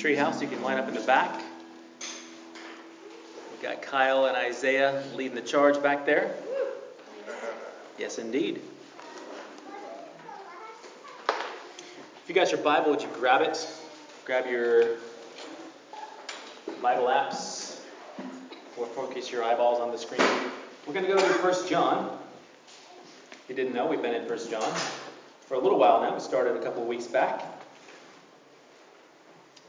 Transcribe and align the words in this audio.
treehouse, 0.00 0.40
you 0.40 0.48
can 0.48 0.62
line 0.62 0.78
up 0.78 0.88
in 0.88 0.94
the 0.94 1.00
back. 1.00 1.42
We've 3.52 3.62
got 3.62 3.82
Kyle 3.82 4.24
and 4.24 4.36
Isaiah 4.36 5.02
leading 5.14 5.34
the 5.34 5.42
charge 5.42 5.82
back 5.82 6.06
there. 6.06 6.34
Yes, 7.98 8.18
indeed. 8.18 8.62
If 11.28 12.28
you 12.28 12.34
got 12.34 12.50
your 12.50 12.62
Bible, 12.62 12.90
would 12.92 13.02
you 13.02 13.10
grab 13.12 13.42
it? 13.42 13.68
Grab 14.24 14.46
your 14.46 14.96
Bible 16.80 17.08
apps 17.08 17.80
or 18.78 18.86
focus 18.86 19.30
your 19.30 19.44
eyeballs 19.44 19.80
on 19.80 19.90
the 19.90 19.98
screen. 19.98 20.26
We're 20.86 20.94
going 20.94 21.04
to 21.04 21.12
go 21.12 21.18
to 21.18 21.24
1 21.24 21.68
John. 21.68 22.18
If 23.32 23.50
you 23.50 23.54
didn't 23.54 23.74
know, 23.74 23.86
we've 23.86 24.00
been 24.00 24.14
in 24.14 24.26
1 24.26 24.50
John 24.50 24.72
for 25.42 25.56
a 25.56 25.58
little 25.58 25.78
while 25.78 26.00
now. 26.00 26.14
We 26.14 26.20
started 26.20 26.56
a 26.56 26.62
couple 26.62 26.80
of 26.80 26.88
weeks 26.88 27.06
back. 27.06 27.42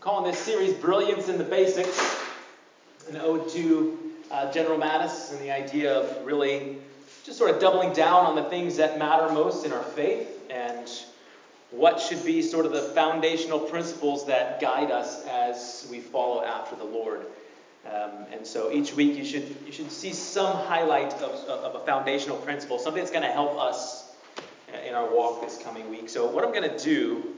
Calling 0.02 0.32
this 0.32 0.40
series 0.40 0.74
Brilliance 0.74 1.30
in 1.30 1.38
the 1.38 1.44
Basics, 1.44 2.20
an 3.08 3.18
ode 3.18 3.48
to 3.50 4.00
uh, 4.32 4.52
General 4.52 4.80
Mattis 4.80 5.32
and 5.32 5.40
the 5.40 5.52
idea 5.52 5.94
of 5.94 6.26
really 6.26 6.78
just 7.23 7.38
sort 7.38 7.52
of 7.52 7.62
doubling 7.62 7.94
down 7.94 8.26
on 8.26 8.36
the 8.36 8.45
things 8.45 8.78
that 8.78 8.98
matter 8.98 9.32
most 9.32 9.64
in 9.64 9.72
our 9.72 9.84
faith 9.84 10.40
and 10.50 10.92
what 11.70 12.00
should 12.00 12.26
be 12.26 12.42
sort 12.42 12.66
of 12.66 12.72
the 12.72 12.82
foundational 12.82 13.59
principles 13.59 14.26
that 14.26 14.59
guide 14.59 14.90
us 14.90 15.23
as 15.28 15.88
we 15.92 16.00
follow 16.00 16.44
after 16.44 16.76
the 16.76 16.84
Lord. 16.84 17.28
Um, 17.86 18.26
and 18.31 18.44
so 18.44 18.72
each 18.72 18.95
week 18.95 19.16
you 19.16 19.23
should 19.23 19.56
you 19.68 19.72
should 19.72 19.92
see 19.92 20.14
some 20.14 20.58
highlight 20.66 21.14
of, 21.22 21.30
of 21.48 21.80
a 21.80 21.86
foundational 21.86 22.38
principle, 22.38 22.80
something 22.80 23.04
that's 23.04 23.12
going 23.12 23.22
to 23.22 23.31
help 23.31 23.56
us 23.59 24.12
in 24.84 24.95
our 24.95 25.14
walk 25.14 25.44
this 25.44 25.59
coming 25.59 25.92
week. 25.92 26.09
So 26.09 26.26
what 26.26 26.44
I'm 26.44 26.52
going 26.52 26.68
to 26.68 26.84
do 26.84 27.36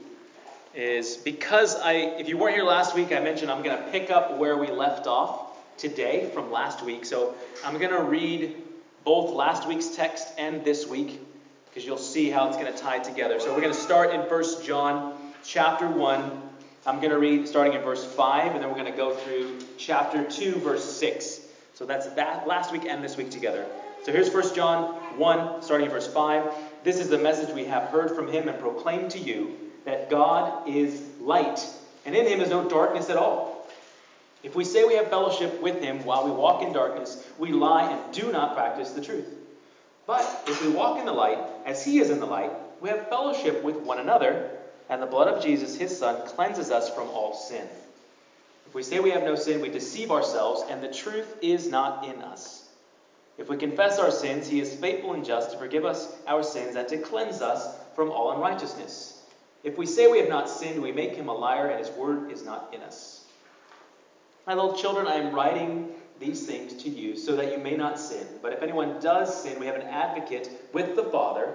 is 0.74 1.16
because 1.16 1.76
I, 1.76 1.92
if 1.92 2.28
you 2.28 2.36
weren't 2.36 2.56
here 2.56 2.64
last 2.64 2.94
week, 2.94 3.12
I 3.12 3.20
mentioned 3.20 3.50
I'm 3.50 3.62
going 3.62 3.76
to 3.76 3.90
pick 3.90 4.10
up 4.10 4.38
where 4.38 4.56
we 4.56 4.68
left 4.68 5.06
off 5.06 5.56
today 5.76 6.30
from 6.34 6.50
last 6.50 6.84
week. 6.84 7.04
So 7.04 7.34
I'm 7.64 7.78
going 7.78 7.92
to 7.92 8.02
read 8.02 8.56
both 9.04 9.32
last 9.32 9.68
week's 9.68 9.88
text 9.88 10.28
and 10.38 10.64
this 10.64 10.86
week 10.86 11.20
because 11.66 11.86
you'll 11.86 11.96
see 11.96 12.30
how 12.30 12.48
it's 12.48 12.56
going 12.56 12.72
to 12.72 12.78
tie 12.78 12.98
together. 12.98 13.38
So 13.38 13.54
we're 13.54 13.60
going 13.60 13.72
to 13.72 13.78
start 13.78 14.10
in 14.10 14.20
1 14.20 14.64
John 14.64 15.14
chapter 15.44 15.88
1. 15.88 16.42
I'm 16.86 16.96
going 16.96 17.10
to 17.10 17.18
read 17.18 17.48
starting 17.48 17.72
in 17.72 17.82
verse 17.82 18.04
5, 18.04 18.54
and 18.54 18.62
then 18.62 18.68
we're 18.68 18.78
going 18.78 18.90
to 18.90 18.96
go 18.96 19.14
through 19.14 19.58
chapter 19.78 20.24
2, 20.24 20.56
verse 20.56 20.84
6. 20.84 21.40
So 21.74 21.86
that's 21.86 22.06
that 22.10 22.46
last 22.46 22.72
week 22.72 22.84
and 22.84 23.02
this 23.02 23.16
week 23.16 23.30
together. 23.30 23.66
So 24.04 24.12
here's 24.12 24.30
1 24.30 24.54
John 24.54 24.94
1, 25.18 25.62
starting 25.62 25.86
in 25.86 25.92
verse 25.92 26.06
5. 26.06 26.54
This 26.84 27.00
is 27.00 27.08
the 27.08 27.18
message 27.18 27.54
we 27.54 27.64
have 27.64 27.88
heard 27.88 28.14
from 28.14 28.28
him 28.28 28.48
and 28.48 28.58
proclaimed 28.60 29.10
to 29.12 29.18
you 29.18 29.56
that 29.84 30.10
God 30.10 30.68
is 30.68 31.02
light, 31.20 31.66
and 32.04 32.14
in 32.14 32.26
him 32.26 32.40
is 32.40 32.50
no 32.50 32.68
darkness 32.68 33.10
at 33.10 33.16
all. 33.16 33.66
If 34.42 34.54
we 34.54 34.64
say 34.64 34.84
we 34.84 34.94
have 34.94 35.08
fellowship 35.08 35.62
with 35.62 35.80
him 35.80 36.04
while 36.04 36.24
we 36.24 36.30
walk 36.30 36.62
in 36.62 36.72
darkness, 36.72 37.22
we 37.38 37.52
lie 37.52 37.90
and 37.90 38.14
do 38.14 38.30
not 38.30 38.54
practice 38.54 38.92
the 38.92 39.00
truth. 39.00 39.26
But 40.06 40.44
if 40.46 40.62
we 40.62 40.68
walk 40.68 40.98
in 40.98 41.06
the 41.06 41.12
light, 41.12 41.38
as 41.64 41.82
he 41.82 41.98
is 41.98 42.10
in 42.10 42.20
the 42.20 42.26
light, 42.26 42.50
we 42.80 42.90
have 42.90 43.08
fellowship 43.08 43.62
with 43.62 43.76
one 43.76 43.98
another, 43.98 44.50
and 44.90 45.00
the 45.00 45.06
blood 45.06 45.28
of 45.28 45.42
Jesus, 45.42 45.76
his 45.76 45.96
Son, 45.96 46.26
cleanses 46.26 46.70
us 46.70 46.90
from 46.90 47.08
all 47.08 47.32
sin. 47.32 47.66
If 48.66 48.74
we 48.74 48.82
say 48.82 49.00
we 49.00 49.10
have 49.10 49.22
no 49.22 49.34
sin, 49.34 49.62
we 49.62 49.70
deceive 49.70 50.10
ourselves, 50.10 50.62
and 50.68 50.82
the 50.82 50.92
truth 50.92 51.36
is 51.40 51.70
not 51.70 52.04
in 52.04 52.20
us. 52.20 52.64
If 53.38 53.48
we 53.48 53.56
confess 53.56 53.98
our 53.98 54.10
sins, 54.10 54.46
he 54.46 54.60
is 54.60 54.74
faithful 54.74 55.14
and 55.14 55.24
just 55.24 55.52
to 55.52 55.58
forgive 55.58 55.84
us 55.84 56.08
our 56.26 56.42
sins 56.42 56.76
and 56.76 56.86
to 56.88 56.98
cleanse 56.98 57.40
us 57.40 57.74
from 57.94 58.10
all 58.10 58.32
unrighteousness. 58.32 59.13
If 59.64 59.78
we 59.78 59.86
say 59.86 60.06
we 60.06 60.18
have 60.18 60.28
not 60.28 60.50
sinned, 60.50 60.82
we 60.82 60.92
make 60.92 61.16
him 61.16 61.28
a 61.28 61.34
liar, 61.34 61.68
and 61.68 61.80
his 61.80 61.90
word 61.96 62.30
is 62.30 62.44
not 62.44 62.68
in 62.72 62.82
us. 62.82 63.22
My 64.46 64.54
little 64.54 64.76
children, 64.76 65.06
I 65.06 65.16
am 65.16 65.34
writing 65.34 65.88
these 66.20 66.44
things 66.44 66.74
to 66.74 66.90
you 66.90 67.16
so 67.16 67.34
that 67.36 67.50
you 67.50 67.58
may 67.58 67.74
not 67.74 67.98
sin. 67.98 68.26
But 68.42 68.52
if 68.52 68.62
anyone 68.62 68.92
does 69.00 69.42
sin, 69.42 69.58
we 69.58 69.66
have 69.66 69.76
an 69.76 69.88
advocate 69.88 70.50
with 70.72 70.94
the 70.94 71.04
Father, 71.04 71.54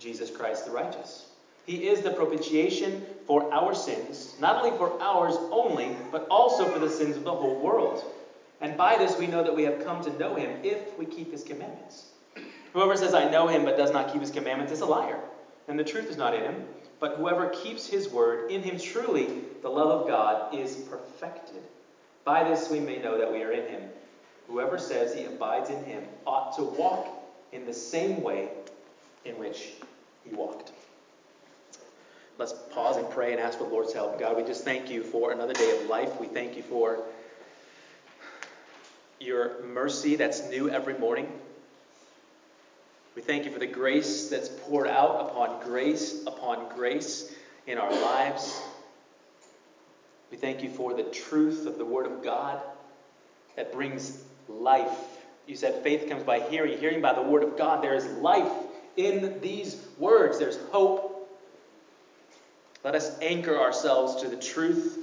Jesus 0.00 0.30
Christ 0.30 0.64
the 0.64 0.72
righteous. 0.72 1.26
He 1.64 1.76
is 1.76 2.00
the 2.00 2.10
propitiation 2.10 3.00
for 3.24 3.46
our 3.52 3.72
sins, 3.72 4.34
not 4.38 4.56
only 4.56 4.72
for 4.72 4.92
ours 5.00 5.38
only, 5.50 5.92
but 6.10 6.26
also 6.28 6.66
for 6.66 6.78
the 6.78 6.88
sins 6.88 7.16
of 7.16 7.24
the 7.24 7.32
whole 7.32 7.56
world. 7.56 8.04
And 8.60 8.76
by 8.76 8.96
this 8.96 9.16
we 9.16 9.26
know 9.26 9.42
that 9.42 9.54
we 9.54 9.62
have 9.62 9.78
come 9.78 10.02
to 10.02 10.10
know 10.18 10.34
him 10.34 10.56
if 10.62 10.98
we 10.98 11.06
keep 11.06 11.30
his 11.30 11.42
commandments. 11.42 12.06
Whoever 12.72 12.96
says, 12.96 13.14
I 13.14 13.24
know 13.24 13.46
him, 13.48 13.64
but 13.64 13.76
does 13.76 13.92
not 13.92 14.08
keep 14.08 14.20
his 14.20 14.30
commandments 14.30 14.72
is 14.72 14.80
a 14.80 14.86
liar, 14.86 15.20
and 15.68 15.78
the 15.78 15.84
truth 15.84 16.10
is 16.10 16.16
not 16.16 16.34
in 16.34 16.42
him. 16.42 16.64
But 17.00 17.16
whoever 17.16 17.48
keeps 17.48 17.86
his 17.86 18.08
word, 18.08 18.50
in 18.50 18.62
him 18.62 18.78
truly 18.78 19.42
the 19.62 19.68
love 19.68 20.02
of 20.02 20.06
God 20.08 20.54
is 20.54 20.76
perfected. 20.76 21.62
By 22.24 22.48
this 22.48 22.70
we 22.70 22.80
may 22.80 22.98
know 22.98 23.18
that 23.18 23.30
we 23.30 23.42
are 23.42 23.50
in 23.50 23.68
him. 23.68 23.90
Whoever 24.48 24.78
says 24.78 25.14
he 25.14 25.24
abides 25.24 25.70
in 25.70 25.84
him 25.84 26.04
ought 26.26 26.56
to 26.56 26.62
walk 26.62 27.08
in 27.52 27.66
the 27.66 27.74
same 27.74 28.22
way 28.22 28.48
in 29.24 29.38
which 29.38 29.72
he 30.24 30.34
walked. 30.34 30.72
Let's 32.36 32.54
pause 32.70 32.96
and 32.96 33.08
pray 33.10 33.32
and 33.32 33.40
ask 33.40 33.58
for 33.58 33.64
the 33.64 33.70
Lord's 33.70 33.92
help. 33.92 34.18
God, 34.18 34.36
we 34.36 34.42
just 34.42 34.64
thank 34.64 34.90
you 34.90 35.02
for 35.02 35.32
another 35.32 35.52
day 35.52 35.78
of 35.80 35.88
life. 35.88 36.18
We 36.18 36.26
thank 36.26 36.56
you 36.56 36.62
for 36.62 37.04
your 39.20 39.62
mercy 39.62 40.16
that's 40.16 40.42
new 40.48 40.68
every 40.68 40.98
morning. 40.98 41.28
We 43.14 43.22
thank 43.22 43.44
you 43.44 43.52
for 43.52 43.60
the 43.60 43.66
grace 43.66 44.28
that's 44.28 44.48
poured 44.48 44.88
out 44.88 45.30
upon 45.30 45.62
grace 45.62 46.24
upon 46.26 46.68
grace 46.74 47.32
in 47.66 47.78
our 47.78 47.92
lives. 47.92 48.60
We 50.30 50.36
thank 50.36 50.62
you 50.62 50.70
for 50.70 50.94
the 50.94 51.04
truth 51.04 51.66
of 51.66 51.78
the 51.78 51.84
Word 51.84 52.06
of 52.06 52.24
God 52.24 52.60
that 53.54 53.72
brings 53.72 54.24
life. 54.48 54.98
You 55.46 55.54
said 55.54 55.82
faith 55.84 56.08
comes 56.08 56.24
by 56.24 56.40
hearing, 56.40 56.78
hearing 56.78 57.00
by 57.00 57.12
the 57.12 57.22
Word 57.22 57.44
of 57.44 57.56
God. 57.56 57.84
There 57.84 57.94
is 57.94 58.06
life 58.18 58.50
in 58.96 59.40
these 59.40 59.80
words, 59.96 60.38
there's 60.38 60.58
hope. 60.72 61.10
Let 62.82 62.94
us 62.94 63.16
anchor 63.22 63.58
ourselves 63.58 64.22
to 64.22 64.28
the 64.28 64.36
truth 64.36 64.98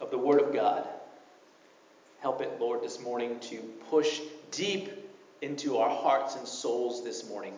of 0.00 0.10
the 0.10 0.18
Word 0.18 0.40
of 0.40 0.54
God. 0.54 0.88
Help 2.20 2.40
it, 2.40 2.58
Lord, 2.58 2.82
this 2.82 3.00
morning 3.00 3.38
to 3.40 3.58
push 3.88 4.20
deep 4.50 4.99
into 5.42 5.78
our 5.78 5.88
hearts 5.88 6.36
and 6.36 6.46
souls 6.46 7.02
this 7.04 7.28
morning, 7.28 7.54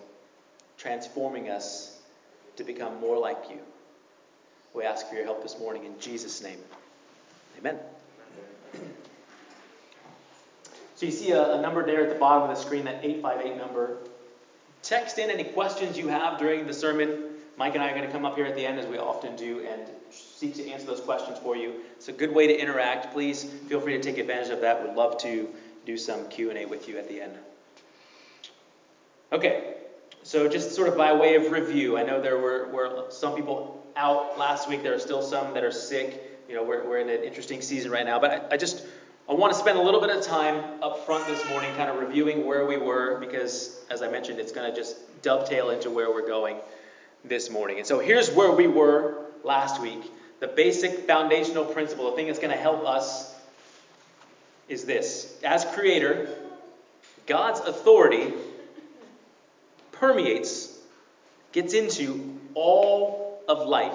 transforming 0.78 1.48
us 1.48 1.98
to 2.56 2.64
become 2.64 3.00
more 3.00 3.18
like 3.18 3.44
you. 3.50 3.58
We 4.74 4.84
ask 4.84 5.08
for 5.08 5.14
your 5.14 5.24
help 5.24 5.42
this 5.42 5.58
morning 5.58 5.84
in 5.84 5.98
Jesus' 5.98 6.42
name. 6.42 6.58
Amen. 7.58 7.78
So 10.94 11.06
you 11.06 11.12
see 11.12 11.32
a, 11.32 11.54
a, 11.54 11.60
number 11.60 11.84
there 11.84 12.04
at 12.04 12.10
the 12.10 12.14
bottom 12.14 12.48
of 12.48 12.56
the 12.56 12.62
screen, 12.62 12.84
that 12.84 13.04
858 13.04 13.56
number. 13.56 13.96
Text 14.84 15.18
in 15.18 15.30
any 15.30 15.42
questions 15.42 15.98
you 15.98 16.06
have 16.06 16.38
during 16.38 16.64
the 16.64 16.72
sermon. 16.72 17.24
Mike 17.56 17.74
and 17.74 17.82
I 17.82 17.90
are 17.90 17.94
going 17.96 18.06
to 18.06 18.12
come 18.12 18.24
up 18.24 18.36
here 18.36 18.46
at 18.46 18.54
the 18.54 18.64
end, 18.64 18.78
as 18.78 18.86
we 18.86 18.98
often 18.98 19.34
do, 19.34 19.66
and 19.66 19.82
seek 20.10 20.54
to 20.54 20.70
answer 20.70 20.86
those 20.86 21.00
questions 21.00 21.40
for 21.40 21.56
you. 21.56 21.74
It's 21.96 22.06
a 22.06 22.12
good 22.12 22.32
way 22.32 22.46
to 22.46 22.56
interact. 22.56 23.12
Please 23.12 23.42
feel 23.42 23.80
free 23.80 23.94
to 23.94 24.00
take 24.00 24.18
advantage 24.18 24.50
of 24.50 24.60
that. 24.60 24.80
We'd 24.80 24.94
love 24.94 25.18
to 25.22 25.48
do 25.84 25.96
some 25.96 26.28
Q&A 26.28 26.66
with 26.66 26.88
you 26.88 26.98
at 26.98 27.08
the 27.08 27.20
end. 27.20 27.36
Okay, 29.32 29.76
so 30.22 30.46
just 30.46 30.72
sort 30.72 30.88
of 30.88 30.96
by 30.98 31.10
way 31.14 31.36
of 31.36 31.50
review, 31.50 31.96
I 31.96 32.02
know 32.02 32.20
there 32.20 32.36
were, 32.36 32.68
were 32.68 33.06
some 33.08 33.34
people 33.34 33.82
out 33.96 34.38
last 34.38 34.68
week. 34.68 34.82
There 34.82 34.94
are 34.94 34.98
still 34.98 35.22
some 35.22 35.54
that 35.54 35.64
are 35.64 35.72
sick. 35.72 36.38
You 36.50 36.54
know, 36.54 36.62
we're, 36.62 36.86
we're 36.86 36.98
in 36.98 37.08
an 37.08 37.24
interesting 37.24 37.62
season 37.62 37.90
right 37.90 38.04
now. 38.04 38.18
But 38.18 38.30
I, 38.30 38.54
I 38.54 38.56
just 38.58 38.84
I 39.26 39.32
want 39.32 39.54
to 39.54 39.58
spend 39.58 39.78
a 39.78 39.80
little 39.80 40.02
bit 40.02 40.10
of 40.10 40.22
time 40.22 40.82
up 40.82 41.06
front 41.06 41.26
this 41.26 41.42
morning 41.48 41.74
kind 41.76 41.88
of 41.88 41.96
reviewing 41.96 42.44
where 42.44 42.66
we 42.66 42.76
were 42.76 43.18
because, 43.20 43.80
as 43.88 44.02
I 44.02 44.08
mentioned, 44.08 44.38
it's 44.38 44.52
going 44.52 44.70
to 44.70 44.76
just 44.76 44.96
dovetail 45.22 45.70
into 45.70 45.88
where 45.88 46.10
we're 46.10 46.26
going 46.26 46.58
this 47.24 47.48
morning. 47.48 47.78
And 47.78 47.86
so 47.86 48.00
here's 48.00 48.30
where 48.30 48.52
we 48.52 48.66
were 48.66 49.24
last 49.44 49.80
week. 49.80 50.12
The 50.40 50.48
basic 50.48 51.06
foundational 51.06 51.64
principle, 51.64 52.10
the 52.10 52.16
thing 52.16 52.26
that's 52.26 52.38
going 52.38 52.54
to 52.54 52.60
help 52.60 52.86
us 52.86 53.34
is 54.68 54.84
this. 54.84 55.38
As 55.42 55.64
creator, 55.64 56.28
God's 57.26 57.60
authority 57.60 58.34
permeates, 60.02 60.76
gets 61.52 61.74
into 61.74 62.36
all 62.54 63.40
of 63.46 63.68
life. 63.68 63.92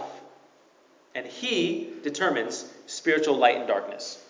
And 1.13 1.27
He 1.27 1.89
determines 2.01 2.65
spiritual 2.85 3.35
light 3.35 3.57
and 3.57 3.67
darkness. 3.67 4.23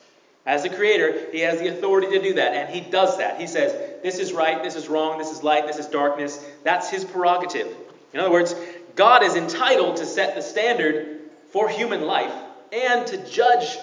As 0.48 0.64
the 0.64 0.70
creator, 0.70 1.28
He 1.32 1.42
has 1.42 1.60
the 1.60 1.68
authority 1.68 2.08
to 2.08 2.20
do 2.20 2.34
that, 2.34 2.54
and 2.54 2.74
He 2.74 2.82
does 2.90 3.20
that. 3.20 3.40
He 3.40 3.46
says, 3.46 4.02
This 4.02 4.18
is 4.18 4.34
right, 4.34 4.64
this 4.64 4.76
is 4.76 4.88
wrong, 4.88 5.20
this 5.20 5.30
is 5.30 5.44
light, 5.44 5.68
this 5.68 5.78
is 5.78 5.86
darkness. 5.86 6.44
That's 6.64 6.90
His 6.90 7.06
prerogative. 7.06 7.68
In 8.12 8.20
other 8.20 8.32
words, 8.32 8.56
God 8.96 9.22
is 9.22 9.36
entitled 9.36 9.98
to 9.98 10.06
set 10.08 10.34
the 10.34 10.42
standard 10.42 11.20
for 11.52 11.70
human 11.70 12.02
life 12.02 12.34
and 12.72 13.06
to 13.06 13.24
judge 13.30 13.78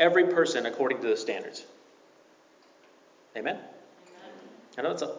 every 0.00 0.26
person 0.26 0.66
according 0.66 1.02
to 1.02 1.06
those 1.06 1.20
standards. 1.20 1.64
Amen? 3.36 3.54
Amen. 3.54 3.64
I 4.76 4.82
know 4.82 4.90
it's 4.90 5.02
a 5.02 5.14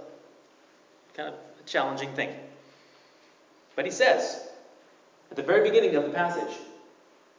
kind 1.17 1.29
of 1.29 1.35
a 1.35 1.63
challenging 1.65 2.13
thing. 2.13 2.29
But 3.75 3.85
he 3.85 3.91
says, 3.91 4.39
at 5.31 5.35
the 5.35 5.43
very 5.43 5.67
beginning 5.67 5.95
of 5.95 6.03
the 6.03 6.11
passage, 6.11 6.55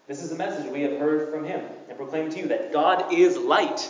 This 0.08 0.22
is 0.22 0.30
the 0.30 0.36
message 0.36 0.70
we 0.72 0.82
have 0.82 0.98
heard 0.98 1.30
from 1.30 1.44
him 1.44 1.62
and 1.88 1.96
proclaimed 1.96 2.32
to 2.32 2.38
you 2.38 2.48
that 2.48 2.72
God 2.72 3.12
is 3.12 3.36
light, 3.36 3.88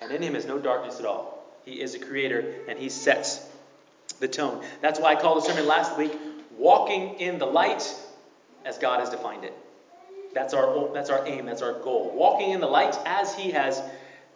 and 0.00 0.12
in 0.12 0.22
him 0.22 0.36
is 0.36 0.46
no 0.46 0.58
darkness 0.58 1.00
at 1.00 1.06
all. 1.06 1.44
He 1.64 1.80
is 1.80 1.94
a 1.94 1.98
creator, 1.98 2.44
and 2.68 2.78
he 2.78 2.88
sets 2.88 3.44
the 4.20 4.28
tone. 4.28 4.62
That's 4.80 5.00
why 5.00 5.14
I 5.14 5.20
called 5.20 5.42
the 5.42 5.48
sermon 5.48 5.66
last 5.66 5.96
week 5.98 6.12
Walking 6.56 7.20
in 7.20 7.38
the 7.38 7.46
Light 7.46 7.94
as 8.64 8.78
God 8.78 9.00
has 9.00 9.10
defined 9.10 9.44
it. 9.44 9.54
That's 10.34 10.52
our, 10.54 10.92
that's 10.92 11.10
our 11.10 11.26
aim, 11.26 11.46
that's 11.46 11.62
our 11.62 11.80
goal. 11.80 12.12
Walking 12.14 12.50
in 12.50 12.60
the 12.60 12.66
light 12.66 12.96
as 13.06 13.34
he 13.34 13.52
has 13.52 13.82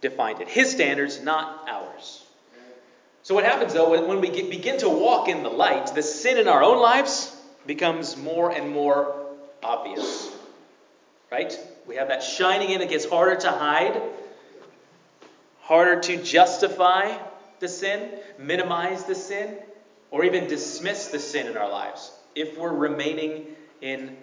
defined 0.01 0.41
it. 0.41 0.49
His 0.49 0.71
standards, 0.71 1.23
not 1.23 1.69
ours. 1.69 2.25
So, 3.23 3.35
what 3.35 3.45
happens 3.45 3.75
though, 3.75 4.07
when 4.07 4.21
we 4.21 4.29
get, 4.29 4.51
begin 4.51 4.79
to 4.79 4.89
walk 4.89 5.29
in 5.29 5.43
the 5.43 5.51
light, 5.51 5.95
the 5.95 6.03
sin 6.03 6.39
in 6.39 6.49
our 6.49 6.63
own 6.63 6.81
lives 6.81 7.37
becomes 7.67 8.17
more 8.17 8.51
and 8.51 8.71
more 8.71 9.27
obvious. 9.63 10.31
Right? 11.31 11.57
We 11.87 11.97
have 11.97 12.09
that 12.09 12.23
shining 12.23 12.71
in, 12.71 12.81
it 12.81 12.89
gets 12.89 13.05
harder 13.05 13.37
to 13.41 13.51
hide, 13.51 14.01
harder 15.61 16.01
to 16.01 16.23
justify 16.23 17.17
the 17.61 17.69
sin, 17.69 18.11
minimize 18.39 19.05
the 19.05 19.15
sin, 19.15 19.57
or 20.11 20.25
even 20.25 20.49
dismiss 20.49 21.09
the 21.09 21.19
sin 21.19 21.47
in 21.47 21.57
our 21.57 21.71
lives 21.71 22.11
if 22.35 22.59
we're 22.59 22.73
remaining 22.73 23.47
in 23.81 24.17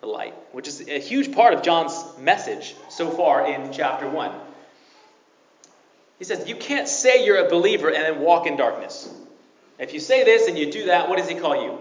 the 0.00 0.06
light, 0.06 0.34
which 0.52 0.68
is 0.68 0.80
a 0.88 0.98
huge 0.98 1.32
part 1.32 1.54
of 1.54 1.62
John's 1.62 2.04
message 2.18 2.74
so 2.88 3.10
far 3.10 3.46
in 3.46 3.72
chapter 3.72 4.08
1. 4.08 4.32
He 6.22 6.26
says, 6.26 6.48
You 6.48 6.54
can't 6.54 6.86
say 6.86 7.26
you're 7.26 7.44
a 7.44 7.50
believer 7.50 7.88
and 7.88 7.96
then 7.96 8.20
walk 8.20 8.46
in 8.46 8.56
darkness. 8.56 9.12
If 9.76 9.92
you 9.92 9.98
say 9.98 10.22
this 10.22 10.46
and 10.46 10.56
you 10.56 10.70
do 10.70 10.84
that, 10.84 11.08
what 11.08 11.18
does 11.18 11.28
he 11.28 11.34
call 11.34 11.64
you? 11.64 11.78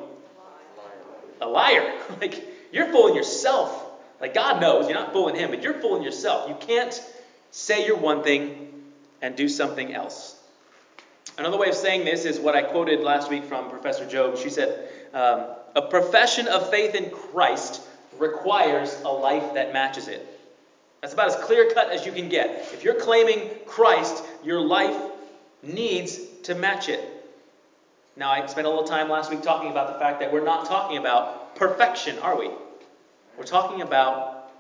A 1.41 1.45
liar. 1.45 1.83
A 1.83 1.83
liar. 1.83 1.93
like, 2.19 2.43
you're 2.73 2.88
fooling 2.91 3.13
yourself. 3.13 3.91
Like, 4.19 4.33
God 4.33 4.59
knows 4.59 4.89
you're 4.89 4.97
not 4.97 5.13
fooling 5.13 5.35
him, 5.35 5.51
but 5.51 5.61
you're 5.61 5.79
fooling 5.79 6.01
yourself. 6.01 6.49
You 6.49 6.55
can't 6.59 6.99
say 7.51 7.85
you're 7.85 7.95
one 7.95 8.23
thing 8.23 8.73
and 9.21 9.35
do 9.35 9.47
something 9.47 9.93
else. 9.93 10.35
Another 11.38 11.59
way 11.59 11.69
of 11.69 11.75
saying 11.75 12.03
this 12.03 12.25
is 12.25 12.39
what 12.39 12.55
I 12.55 12.63
quoted 12.63 13.01
last 13.01 13.29
week 13.29 13.43
from 13.43 13.69
Professor 13.69 14.07
Jobes. 14.07 14.41
She 14.41 14.49
said, 14.49 14.89
um, 15.13 15.45
A 15.75 15.83
profession 15.83 16.47
of 16.47 16.71
faith 16.71 16.95
in 16.95 17.11
Christ 17.11 17.79
requires 18.17 18.99
a 19.05 19.09
life 19.09 19.53
that 19.53 19.71
matches 19.71 20.07
it. 20.07 20.27
That's 21.01 21.13
about 21.13 21.29
as 21.29 21.35
clear 21.35 21.69
cut 21.71 21.89
as 21.89 22.05
you 22.05 22.11
can 22.11 22.29
get. 22.29 22.69
If 22.73 22.83
you're 22.83 22.99
claiming 22.99 23.49
Christ, 23.65 24.23
your 24.43 24.61
life 24.61 24.97
needs 25.63 26.19
to 26.43 26.55
match 26.55 26.89
it. 26.89 26.99
Now, 28.15 28.31
I 28.31 28.45
spent 28.47 28.67
a 28.67 28.69
little 28.69 28.85
time 28.85 29.09
last 29.09 29.31
week 29.31 29.41
talking 29.41 29.71
about 29.71 29.93
the 29.93 29.99
fact 29.99 30.19
that 30.19 30.33
we're 30.33 30.43
not 30.43 30.65
talking 30.65 30.97
about 30.97 31.55
perfection, 31.55 32.19
are 32.19 32.38
we? 32.38 32.49
We're 33.38 33.43
talking 33.43 33.81
about 33.81 34.51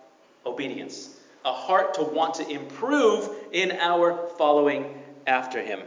obedience, 0.45 1.19
a 1.43 1.51
heart 1.51 1.95
to 1.95 2.03
want 2.03 2.35
to 2.35 2.49
improve 2.49 3.29
in 3.51 3.71
our 3.71 4.29
following 4.37 5.01
after 5.27 5.61
Him. 5.61 5.81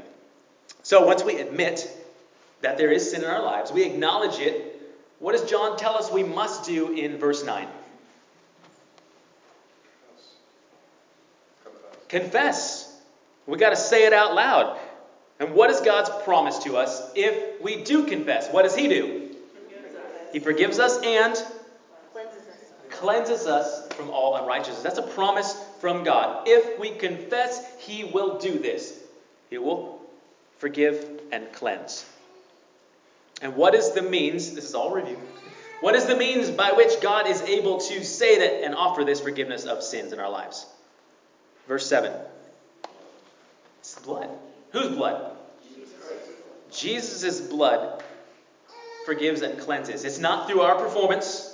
So, 0.82 1.06
once 1.06 1.24
we 1.24 1.40
admit 1.40 1.90
that 2.60 2.76
there 2.76 2.90
is 2.90 3.10
sin 3.10 3.22
in 3.22 3.30
our 3.30 3.42
lives, 3.42 3.72
we 3.72 3.84
acknowledge 3.84 4.38
it. 4.38 4.70
What 5.18 5.32
does 5.32 5.48
John 5.48 5.78
tell 5.78 5.96
us 5.96 6.10
we 6.10 6.22
must 6.22 6.64
do 6.64 6.92
in 6.92 7.16
verse 7.18 7.44
9? 7.44 7.66
Confess. 12.08 12.83
We 13.46 13.58
got 13.58 13.70
to 13.70 13.76
say 13.76 14.06
it 14.06 14.12
out 14.12 14.34
loud. 14.34 14.78
And 15.38 15.54
what 15.54 15.70
is 15.70 15.80
God's 15.80 16.10
promise 16.24 16.58
to 16.60 16.76
us 16.76 17.10
if 17.14 17.60
we 17.60 17.82
do 17.82 18.06
confess? 18.06 18.48
What 18.50 18.62
does 18.62 18.76
He 18.76 18.88
do? 18.88 19.30
He 20.32 20.38
forgives 20.38 20.78
us 20.78 20.98
and 21.02 21.36
cleanses 22.90 23.46
us 23.46 23.92
from 23.94 24.10
all 24.10 24.36
unrighteousness. 24.36 24.82
That's 24.82 24.98
a 24.98 25.02
promise 25.02 25.54
from 25.80 26.04
God. 26.04 26.48
If 26.48 26.78
we 26.78 26.90
confess, 26.90 27.64
He 27.78 28.04
will 28.04 28.38
do 28.38 28.58
this. 28.58 28.98
He 29.50 29.58
will 29.58 30.00
forgive 30.58 31.20
and 31.30 31.52
cleanse. 31.52 32.04
And 33.42 33.56
what 33.56 33.74
is 33.74 33.90
the 33.90 34.02
means? 34.02 34.52
This 34.54 34.64
is 34.64 34.74
all 34.74 34.94
review. 34.94 35.18
What 35.80 35.94
is 35.94 36.06
the 36.06 36.16
means 36.16 36.50
by 36.50 36.72
which 36.72 37.00
God 37.02 37.26
is 37.26 37.42
able 37.42 37.78
to 37.78 38.04
say 38.04 38.38
that 38.38 38.64
and 38.64 38.74
offer 38.74 39.04
this 39.04 39.20
forgiveness 39.20 39.64
of 39.64 39.82
sins 39.82 40.12
in 40.12 40.18
our 40.18 40.30
lives? 40.30 40.64
Verse 41.68 41.86
7. 41.86 42.12
Whose 44.84 44.96
blood? 44.96 45.36
Jesus' 46.70 47.40
blood 47.40 48.02
forgives 49.06 49.42
and 49.42 49.58
cleanses. 49.58 50.04
It's 50.04 50.18
not 50.18 50.48
through 50.48 50.60
our 50.60 50.76
performance. 50.76 51.50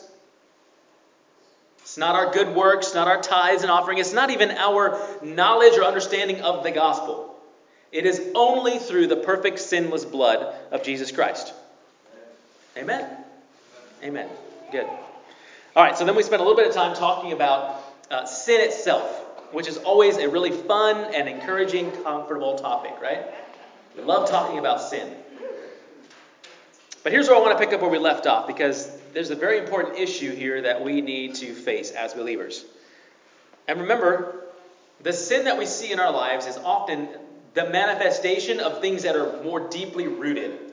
It's 1.82 1.97
not 1.97 2.15
our 2.15 2.32
good 2.32 2.55
works, 2.55 2.94
not 2.94 3.09
our 3.09 3.21
tithes 3.21 3.62
and 3.62 3.71
offering. 3.71 3.99
It's 3.99 4.12
not 4.12 4.31
even 4.31 4.50
our 4.50 5.00
knowledge 5.23 5.77
or 5.77 5.85
understanding 5.85 6.41
of 6.41 6.62
the 6.62 6.71
gospel. 6.71 7.37
It 7.93 8.06
is 8.06 8.21
only 8.35 8.79
through 8.79 9.09
the 9.09 9.17
perfect 9.17 9.59
sinless 9.59 10.05
blood 10.05 10.55
of 10.71 10.83
Jesus 10.83 11.11
Christ. 11.11 11.53
Amen? 12.76 13.06
Amen. 14.03 14.29
Good. 14.71 14.87
All 15.76 15.85
right, 15.85 15.97
so 15.97 16.05
then 16.05 16.15
we 16.17 16.23
spent 16.23 16.41
a 16.41 16.44
little 16.44 16.56
bit 16.56 16.69
of 16.69 16.75
time 16.75 16.97
talking 16.97 17.33
about 17.33 17.83
uh, 18.11 18.25
sin 18.25 18.61
itself 18.61 19.30
which 19.52 19.67
is 19.67 19.76
always 19.79 20.17
a 20.17 20.29
really 20.29 20.50
fun 20.50 21.14
and 21.14 21.29
encouraging, 21.29 21.91
comfortable 22.02 22.56
topic, 22.56 22.94
right? 23.00 23.25
We 23.97 24.02
love 24.02 24.29
talking 24.29 24.58
about 24.58 24.81
sin. 24.81 25.17
But 27.02 27.12
here's 27.12 27.29
where 27.29 27.37
I 27.37 27.41
want 27.41 27.58
to 27.58 27.64
pick 27.64 27.75
up 27.75 27.81
where 27.81 27.91
we 27.91 27.99
left 27.99 28.26
off 28.26 28.47
because 28.47 28.91
there's 29.12 29.31
a 29.31 29.35
very 29.35 29.58
important 29.58 29.99
issue 29.99 30.35
here 30.35 30.62
that 30.62 30.82
we 30.82 31.00
need 31.00 31.35
to 31.37 31.55
face 31.55 31.91
as 31.91 32.14
believers. 32.14 32.64
And 33.67 33.81
remember, 33.81 34.47
the 35.00 35.12
sin 35.12 35.44
that 35.44 35.56
we 35.56 35.67
see 35.67 35.93
in 35.93 35.99
our 35.99 36.12
lives 36.12 36.47
is 36.47 36.56
often 36.58 37.08
the 37.55 37.69
manifestation 37.70 38.61
of 38.61 38.81
things 38.81 39.02
that 39.02 39.17
are 39.17 39.43
more 39.43 39.69
deeply 39.69 40.06
rooted. 40.06 40.73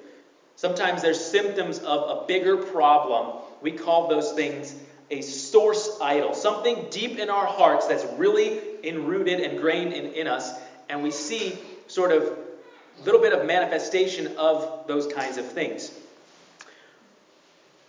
Sometimes 0.58 1.02
there's 1.02 1.24
symptoms 1.24 1.80
of 1.80 2.24
a 2.24 2.28
bigger 2.28 2.58
problem. 2.58 3.42
We 3.62 3.72
call 3.72 4.08
those 4.08 4.34
things 4.34 4.76
a 5.10 5.22
source 5.22 5.98
idol, 6.02 6.34
something 6.34 6.88
deep 6.92 7.18
in 7.18 7.30
our 7.30 7.46
hearts 7.46 7.88
that's 7.88 8.06
really 8.18 8.60
enrooted 8.84 9.40
and 9.40 9.60
grained 9.60 9.94
in, 9.94 10.14
in 10.14 10.28
us, 10.28 10.52
and 10.90 11.04
we 11.04 11.12
see 11.12 11.58
sort 11.88 12.12
of 12.12 12.24
a 12.24 13.04
little 13.04 13.22
bit 13.22 13.34
of 13.34 13.46
manifestation 13.46 14.36
of 14.38 14.86
those 14.88 15.12
kinds 15.14 15.38
of 15.38 15.46
things. 15.52 15.92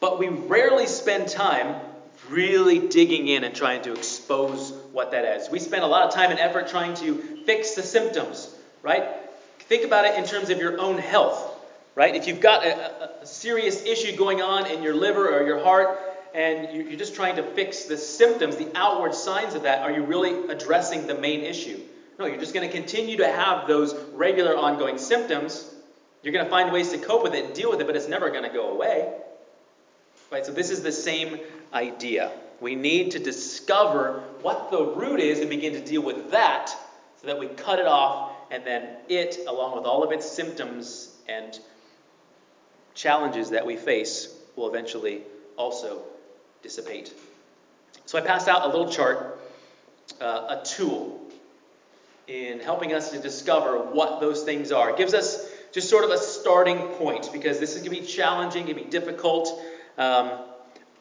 But 0.00 0.18
we 0.18 0.28
rarely 0.28 0.86
spend 0.86 1.28
time 1.28 1.80
really 2.28 2.88
digging 2.88 3.28
in 3.28 3.44
and 3.44 3.54
trying 3.54 3.82
to 3.82 3.92
expose 3.92 4.72
what 4.92 5.12
that 5.12 5.24
is. 5.24 5.50
We 5.50 5.58
spend 5.58 5.82
a 5.82 5.86
lot 5.86 6.04
of 6.04 6.14
time 6.14 6.30
and 6.30 6.38
effort 6.38 6.68
trying 6.68 6.94
to 6.96 7.16
fix 7.46 7.74
the 7.74 7.82
symptoms, 7.82 8.54
right? 8.82 9.04
Think 9.60 9.84
about 9.84 10.04
it 10.04 10.16
in 10.16 10.24
terms 10.24 10.50
of 10.50 10.58
your 10.58 10.80
own 10.80 10.98
health, 10.98 11.54
right? 11.94 12.14
If 12.14 12.26
you've 12.26 12.40
got 12.40 12.64
a, 12.64 13.20
a, 13.20 13.22
a 13.22 13.26
serious 13.26 13.82
issue 13.82 14.16
going 14.16 14.40
on 14.40 14.66
in 14.66 14.82
your 14.82 14.94
liver 14.94 15.34
or 15.34 15.46
your 15.46 15.62
heart, 15.62 15.98
and 16.34 16.88
you're 16.88 16.98
just 16.98 17.14
trying 17.14 17.36
to 17.36 17.42
fix 17.42 17.84
the 17.84 17.96
symptoms, 17.96 18.56
the 18.56 18.70
outward 18.74 19.14
signs 19.14 19.54
of 19.54 19.62
that, 19.62 19.82
are 19.82 19.92
you 19.92 20.04
really 20.04 20.48
addressing 20.48 21.06
the 21.06 21.14
main 21.14 21.40
issue? 21.40 21.80
No, 22.18 22.26
you're 22.26 22.40
just 22.40 22.54
going 22.54 22.68
to 22.68 22.74
continue 22.74 23.18
to 23.18 23.30
have 23.30 23.68
those 23.68 23.94
regular 24.12 24.56
ongoing 24.56 24.98
symptoms. 24.98 25.72
You're 26.22 26.32
going 26.32 26.44
to 26.44 26.50
find 26.50 26.72
ways 26.72 26.90
to 26.90 26.98
cope 26.98 27.22
with 27.22 27.34
it 27.34 27.44
and 27.44 27.54
deal 27.54 27.70
with 27.70 27.80
it, 27.80 27.86
but 27.86 27.96
it's 27.96 28.08
never 28.08 28.30
going 28.30 28.42
to 28.42 28.50
go 28.50 28.70
away. 28.70 29.12
Right? 30.30 30.44
So 30.44 30.52
this 30.52 30.70
is 30.70 30.82
the 30.82 30.92
same 30.92 31.38
idea. 31.72 32.32
We 32.60 32.74
need 32.74 33.12
to 33.12 33.18
discover 33.18 34.24
what 34.42 34.70
the 34.70 34.84
root 34.84 35.20
is 35.20 35.38
and 35.38 35.48
begin 35.48 35.74
to 35.74 35.80
deal 35.80 36.02
with 36.02 36.32
that 36.32 36.70
so 37.20 37.28
that 37.28 37.38
we 37.38 37.46
cut 37.46 37.78
it 37.78 37.86
off 37.86 38.32
and 38.50 38.64
then 38.64 38.88
it, 39.08 39.38
along 39.46 39.76
with 39.76 39.84
all 39.84 40.02
of 40.02 40.10
its 40.10 40.28
symptoms 40.30 41.14
and 41.28 41.58
challenges 42.94 43.50
that 43.50 43.64
we 43.64 43.76
face, 43.76 44.34
will 44.56 44.68
eventually 44.68 45.22
also 45.56 46.02
dissipate. 46.62 47.12
So 48.06 48.18
I 48.18 48.20
passed 48.20 48.48
out 48.48 48.64
a 48.64 48.68
little 48.68 48.90
chart, 48.90 49.38
uh, 50.20 50.58
a 50.60 50.64
tool 50.64 51.20
in 52.26 52.60
helping 52.60 52.92
us 52.92 53.10
to 53.10 53.18
discover 53.18 53.78
what 53.78 54.20
those 54.20 54.42
things 54.42 54.72
are. 54.72 54.90
It 54.90 54.96
gives 54.96 55.14
us 55.14 55.50
just 55.72 55.88
sort 55.88 56.04
of 56.04 56.10
a 56.10 56.18
starting 56.18 56.78
point 56.94 57.30
because 57.32 57.58
this 57.58 57.74
is 57.74 57.82
going 57.82 57.94
to 57.94 58.00
be 58.02 58.06
challenging, 58.06 58.64
going 58.64 58.76
to 58.76 58.84
be 58.84 58.90
difficult. 58.90 59.62
Um, 59.96 60.30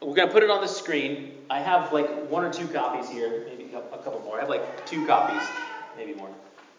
we're 0.02 0.16
going 0.16 0.28
to 0.28 0.34
put 0.34 0.44
it 0.44 0.50
on 0.50 0.62
the 0.62 0.68
screen. 0.68 1.34
I 1.50 1.60
have 1.60 1.92
like 1.92 2.30
one 2.30 2.44
or 2.44 2.54
two 2.54 2.68
copies 2.68 3.10
here, 3.10 3.46
maybe 3.48 3.70
a 3.74 3.98
couple 3.98 4.22
more. 4.22 4.38
I 4.38 4.42
have 4.42 4.50
like 4.50 4.86
two 4.86 5.06
copies, 5.06 5.48
maybe 5.98 6.14
more. 6.14 6.30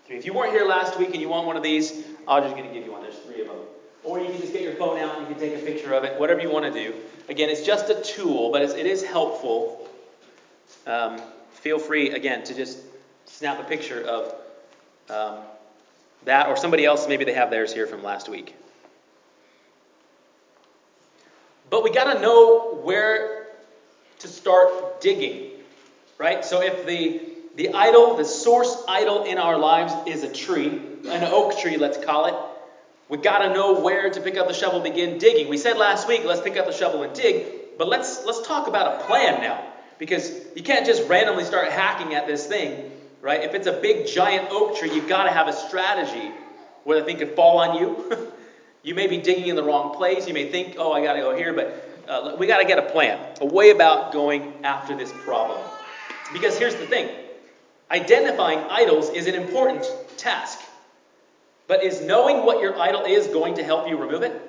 Three. 0.07 0.17
If 0.17 0.25
you 0.25 0.33
weren't 0.33 0.53
here 0.53 0.65
last 0.65 0.99
week 0.99 1.11
and 1.13 1.21
you 1.21 1.29
want 1.29 1.47
one 1.47 1.57
of 1.57 1.63
these, 1.63 2.05
I'm 2.27 2.43
just 2.43 2.55
going 2.55 2.69
to 2.69 2.75
give 2.75 2.85
you 2.85 2.93
one. 2.93 3.03
There's 3.03 3.19
three 3.19 3.43
of 3.43 3.49
them. 3.49 3.57
Or 4.05 4.19
you 4.21 4.27
can 4.27 4.41
just 4.41 4.53
get 4.53 4.63
your 4.63 4.75
phone 4.75 4.99
out 4.99 5.19
and 5.19 5.29
you 5.29 5.35
can 5.35 5.43
take 5.43 5.61
a 5.61 5.65
picture 5.65 5.93
of 5.93 6.05
it, 6.05 6.19
whatever 6.19 6.41
you 6.41 6.51
want 6.51 6.73
to 6.73 6.73
do. 6.73 6.95
Again, 7.29 7.51
it's 7.51 7.65
just 7.65 7.91
a 7.91 8.01
tool, 8.03 8.51
but 8.51 8.63
it 8.63 8.87
is 8.87 9.03
helpful. 9.05 9.87
Um, 10.87 11.21
feel 11.53 11.79
free, 11.79 12.11
again, 12.11 12.43
to 12.45 12.55
just 12.55 12.79
snap 13.27 13.61
a 13.61 13.65
picture 13.65 14.03
of 14.03 14.35
um, 15.11 15.45
that 16.25 16.49
or 16.49 16.57
somebody 16.57 16.85
else, 16.85 17.07
maybe 17.07 17.25
they 17.25 17.35
have 17.35 17.51
theirs 17.51 17.73
here 17.73 17.87
from 17.87 18.03
last 18.03 18.29
week. 18.29 18.55
But 21.71 21.85
we 21.85 21.91
got 21.91 22.15
to 22.15 22.21
know 22.21 22.81
where 22.83 23.49
to 24.21 24.29
start 24.29 25.01
digging. 25.01 25.51
Right? 26.17 26.45
So 26.45 26.63
if 26.63 26.87
the 26.87 27.21
the 27.57 27.75
idol, 27.75 28.17
the 28.17 28.25
source 28.25 28.85
idol 28.89 29.25
in 29.25 29.37
our 29.37 29.59
lives 29.59 29.93
is 30.07 30.23
a 30.23 30.33
tree, 30.33 30.81
an 31.09 31.25
oak 31.25 31.59
tree, 31.59 31.77
let's 31.77 31.99
call 31.99 32.27
it. 32.27 32.35
We 33.09 33.17
got 33.17 33.39
to 33.39 33.55
know 33.55 33.81
where 33.81 34.11
to 34.11 34.21
pick 34.21 34.37
up 34.37 34.49
the 34.49 34.55
shovel, 34.55 34.81
begin 34.81 35.19
digging. 35.19 35.49
We 35.49 35.57
said 35.57 35.79
last 35.79 36.07
week, 36.07 36.25
let's 36.25 36.43
pick 36.43 36.57
up 36.57 36.67
the 36.67 36.73
shovel 36.73 37.03
and 37.03 37.15
dig, 37.15 37.79
but 37.79 37.89
let's 37.89 38.25
let's 38.27 38.47
talk 38.47 38.69
about 38.69 39.01
a 39.01 39.05
plan 39.07 39.41
now, 39.41 39.65
because 39.99 40.31
you 40.55 40.63
can't 40.63 40.85
just 40.85 41.09
randomly 41.09 41.45
start 41.45 41.69
hacking 41.69 42.15
at 42.15 42.27
this 42.27 42.47
thing, 42.47 42.93
right? 43.23 43.43
If 43.43 43.55
it's 43.55 43.67
a 43.67 43.73
big 43.73 44.07
giant 44.07 44.49
oak 44.51 44.77
tree, 44.77 44.93
you've 44.93 45.09
got 45.09 45.25
to 45.25 45.31
have 45.31 45.49
a 45.49 45.55
strategy 45.55 46.31
where 46.85 47.01
the 47.01 47.05
thing 47.07 47.17
could 47.17 47.35
fall 47.35 47.59
on 47.59 47.79
you. 47.79 48.33
you 48.83 48.95
may 48.95 49.07
be 49.07 49.17
digging 49.17 49.47
in 49.47 49.57
the 49.57 49.63
wrong 49.63 49.95
place. 49.95 50.29
You 50.29 50.35
may 50.35 50.51
think, 50.51 50.77
oh, 50.79 50.93
I 50.93 51.03
got 51.03 51.15
to 51.15 51.21
go 51.21 51.35
here, 51.35 51.53
but 51.55 52.05
uh, 52.09 52.37
we 52.39 52.47
got 52.47 52.59
to 52.59 52.65
get 52.65 52.79
a 52.79 52.91
plan, 52.91 53.19
a 53.41 53.47
way 53.47 53.71
about 53.71 54.13
going 54.13 54.65
after 54.65 54.95
this 54.95 55.13
problem. 55.25 55.61
Because 56.33 56.59
here's 56.59 56.75
the 56.75 56.87
thing 56.87 57.09
identifying 57.91 58.59
idols 58.71 59.09
is 59.11 59.27
an 59.27 59.35
important 59.35 59.91
task. 60.19 60.58
But 61.69 61.85
is 61.85 62.01
knowing 62.01 62.45
what 62.45 62.61
your 62.61 62.77
idol 62.81 63.05
is 63.05 63.29
going 63.29 63.55
to 63.57 63.63
help 63.63 63.89
you 63.89 63.97
remove 63.97 64.23
it? 64.23 64.43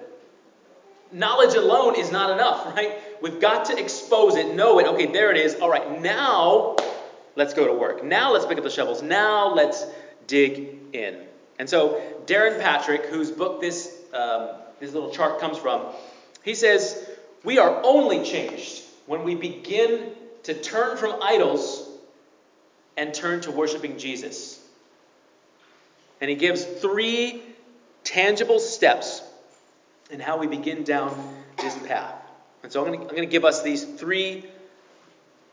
Knowledge 1.11 1.55
alone 1.55 1.95
is 1.95 2.11
not 2.11 2.31
enough, 2.31 2.65
right? 2.75 2.97
We've 3.21 3.39
got 3.39 3.65
to 3.65 3.77
expose 3.77 4.35
it, 4.35 4.55
know 4.55 4.79
it. 4.79 4.87
Okay, 4.87 5.05
there 5.05 5.29
it 5.29 5.37
is. 5.37 5.55
All 5.55 5.69
right, 5.69 6.01
now 6.01 6.77
let's 7.35 7.53
go 7.53 7.67
to 7.67 7.73
work. 7.73 8.03
Now 8.03 8.31
let's 8.33 8.45
pick 8.45 8.57
up 8.57 8.63
the 8.63 8.69
shovels. 8.69 9.03
Now 9.03 9.53
let's 9.53 9.85
dig 10.25 10.79
in. 10.93 11.19
And 11.59 11.69
so 11.69 12.01
Darrin 12.25 12.59
Patrick, 12.61 13.05
whose 13.05 13.29
book 13.29 13.59
this 13.59 13.95
um, 14.13 14.49
this 14.79 14.93
little 14.93 15.11
chart 15.11 15.39
comes 15.39 15.57
from, 15.57 15.83
he 16.43 16.55
says 16.55 17.09
we 17.43 17.57
are 17.57 17.81
only 17.83 18.23
changed 18.23 18.83
when 19.07 19.23
we 19.23 19.35
begin 19.35 20.11
to 20.43 20.53
turn 20.53 20.95
from 20.95 21.21
idols 21.21 21.87
and 22.95 23.13
turn 23.13 23.41
to 23.41 23.51
worshiping 23.51 23.97
Jesus. 23.97 24.58
And 26.21 26.29
he 26.29 26.35
gives 26.35 26.63
three 26.63 27.41
tangible 28.03 28.59
steps 28.59 29.21
in 30.09 30.19
how 30.19 30.37
we 30.37 30.47
begin 30.47 30.83
down 30.83 31.35
this 31.57 31.77
path. 31.87 32.15
And 32.63 32.71
so 32.71 32.85
I'm 32.85 32.93
going, 32.93 33.15
to, 33.15 33.25
give 33.25 33.45
us 33.45 33.61
these 33.61 33.83
three 33.83 34.45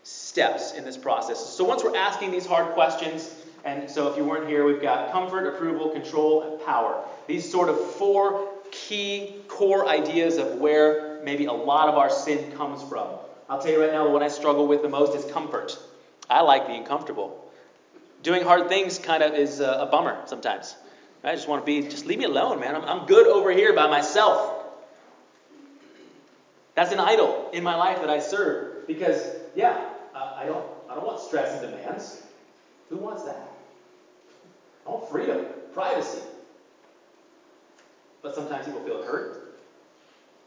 steps 0.02 0.72
in 0.72 0.84
this 0.84 0.96
process. 0.96 1.54
So 1.54 1.64
once 1.64 1.84
we're 1.84 1.96
asking 1.96 2.32
these 2.32 2.46
hard 2.46 2.74
questions, 2.74 3.32
and 3.64 3.88
so 3.90 4.10
if 4.10 4.16
you 4.16 4.24
weren't 4.24 4.48
here, 4.48 4.64
we've 4.64 4.82
got 4.82 5.12
comfort, 5.12 5.46
approval, 5.46 5.90
control, 5.90 6.42
and 6.42 6.64
power. 6.64 7.04
These 7.26 7.50
sort 7.50 7.68
of 7.68 7.78
four 7.94 8.48
key 8.70 9.36
core 9.48 9.88
ideas 9.88 10.38
of 10.38 10.56
where 10.56 11.20
maybe 11.22 11.46
a 11.46 11.52
lot 11.52 11.88
of 11.88 11.96
our 11.96 12.10
sin 12.10 12.52
comes 12.56 12.82
from. 12.88 13.08
I'll 13.48 13.60
tell 13.60 13.70
you 13.70 13.80
right 13.80 13.92
now, 13.92 14.08
one 14.08 14.22
I 14.22 14.28
struggle 14.28 14.66
with 14.66 14.82
the 14.82 14.88
most 14.88 15.16
is 15.16 15.30
comfort. 15.30 15.78
I 16.28 16.40
like 16.40 16.66
being 16.66 16.84
comfortable. 16.84 17.45
Doing 18.22 18.42
hard 18.42 18.68
things 18.68 18.98
kind 18.98 19.22
of 19.22 19.34
is 19.34 19.60
a, 19.60 19.70
a 19.70 19.86
bummer 19.86 20.20
sometimes. 20.26 20.74
I 21.22 21.34
just 21.34 21.48
want 21.48 21.62
to 21.62 21.66
be, 21.66 21.88
just 21.88 22.06
leave 22.06 22.18
me 22.18 22.24
alone, 22.24 22.60
man. 22.60 22.76
I'm, 22.76 22.84
I'm 22.84 23.06
good 23.06 23.26
over 23.26 23.50
here 23.50 23.74
by 23.74 23.88
myself. 23.88 24.64
That's 26.76 26.92
an 26.92 27.00
idol 27.00 27.50
in 27.52 27.64
my 27.64 27.74
life 27.74 28.00
that 28.00 28.10
I 28.10 28.20
serve 28.20 28.86
because, 28.86 29.26
yeah, 29.54 29.88
I 30.14 30.44
don't, 30.46 30.64
I 30.88 30.94
don't 30.94 31.06
want 31.06 31.20
stress 31.20 31.62
and 31.62 31.72
demands. 31.72 32.22
Who 32.90 32.96
wants 32.96 33.24
that? 33.24 33.48
I 34.86 34.90
want 34.90 35.10
freedom, 35.10 35.46
privacy. 35.72 36.22
But 38.22 38.34
sometimes 38.34 38.66
people 38.66 38.82
feel 38.82 39.02
hurt. 39.02 39.58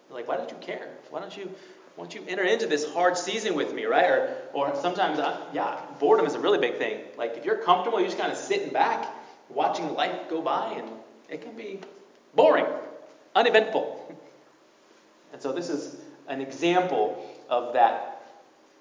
They're 0.07 0.17
like, 0.17 0.27
why 0.27 0.37
don't 0.37 0.49
you 0.49 0.57
care? 0.61 0.89
Why 1.09 1.19
don't 1.19 1.35
you 1.35 1.51
why 1.99 2.05
don't 2.05 2.15
you 2.15 2.23
enter 2.29 2.45
into 2.45 2.65
this 2.65 2.89
hard 2.93 3.17
season 3.17 3.55
with 3.55 3.73
me, 3.73 3.83
right? 3.83 4.09
Or, 4.09 4.33
or 4.53 4.75
sometimes, 4.81 5.19
I, 5.19 5.37
yeah, 5.51 5.81
boredom 5.99 6.25
is 6.25 6.33
a 6.33 6.39
really 6.39 6.57
big 6.57 6.77
thing. 6.77 7.01
Like 7.17 7.35
if 7.35 7.43
you're 7.43 7.57
comfortable, 7.57 7.99
you're 7.99 8.07
just 8.07 8.17
kind 8.17 8.31
of 8.31 8.37
sitting 8.37 8.71
back, 8.71 9.05
watching 9.49 9.93
life 9.95 10.29
go 10.29 10.41
by, 10.41 10.75
and 10.77 10.89
it 11.27 11.41
can 11.41 11.57
be 11.57 11.81
boring, 12.33 12.65
uneventful. 13.35 14.15
And 15.31 15.39
so 15.39 15.51
this 15.51 15.69
is 15.69 15.97
an 16.27 16.41
example 16.41 17.23
of 17.49 17.73
that 17.73 18.23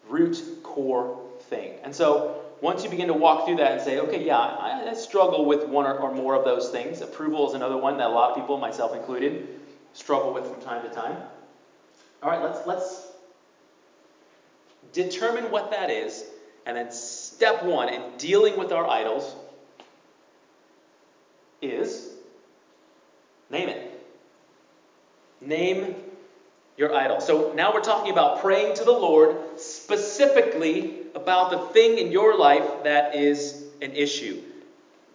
root 0.08 0.42
core 0.62 1.20
thing. 1.50 1.74
And 1.82 1.94
so 1.94 2.40
once 2.62 2.84
you 2.84 2.90
begin 2.90 3.08
to 3.08 3.14
walk 3.14 3.46
through 3.46 3.56
that 3.56 3.72
and 3.72 3.80
say, 3.82 3.98
okay, 3.98 4.24
yeah, 4.24 4.38
I, 4.38 4.88
I 4.88 4.94
struggle 4.94 5.44
with 5.44 5.66
one 5.66 5.84
or, 5.84 5.98
or 5.98 6.14
more 6.14 6.34
of 6.34 6.46
those 6.46 6.70
things. 6.70 7.02
Approval 7.02 7.48
is 7.48 7.54
another 7.54 7.76
one 7.76 7.98
that 7.98 8.06
a 8.06 8.14
lot 8.14 8.30
of 8.30 8.36
people, 8.36 8.56
myself 8.56 8.94
included, 8.94 9.46
struggle 9.92 10.32
with 10.32 10.46
from 10.46 10.62
time 10.62 10.88
to 10.88 10.94
time. 10.94 11.18
All 12.20 12.28
right, 12.28 12.42
let's 12.42 12.66
let's 12.66 12.97
determine 14.92 15.50
what 15.50 15.70
that 15.70 15.90
is, 15.90 16.24
and 16.66 16.76
then 16.76 16.90
step 16.90 17.62
one 17.62 17.88
in 17.88 18.02
dealing 18.18 18.58
with 18.58 18.72
our 18.72 18.86
idols 18.86 19.34
is 21.60 22.10
name 23.50 23.68
it. 23.68 23.94
Name 25.40 25.94
your 26.76 26.94
idol. 26.94 27.20
So 27.20 27.52
now 27.54 27.72
we're 27.74 27.82
talking 27.82 28.12
about 28.12 28.40
praying 28.40 28.76
to 28.76 28.84
the 28.84 28.92
Lord 28.92 29.36
specifically 29.58 30.94
about 31.14 31.50
the 31.50 31.58
thing 31.72 31.98
in 31.98 32.12
your 32.12 32.36
life 32.36 32.84
that 32.84 33.16
is 33.16 33.64
an 33.82 33.92
issue. 33.92 34.42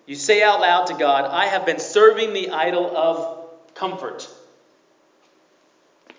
You 0.06 0.16
say 0.16 0.44
out 0.44 0.60
loud 0.60 0.88
to 0.88 0.96
God, 0.96 1.26
I 1.26 1.46
have 1.46 1.66
been 1.66 1.80
serving 1.80 2.34
the 2.34 2.50
idol 2.50 2.96
of 2.96 3.50
comfort. 3.76 4.30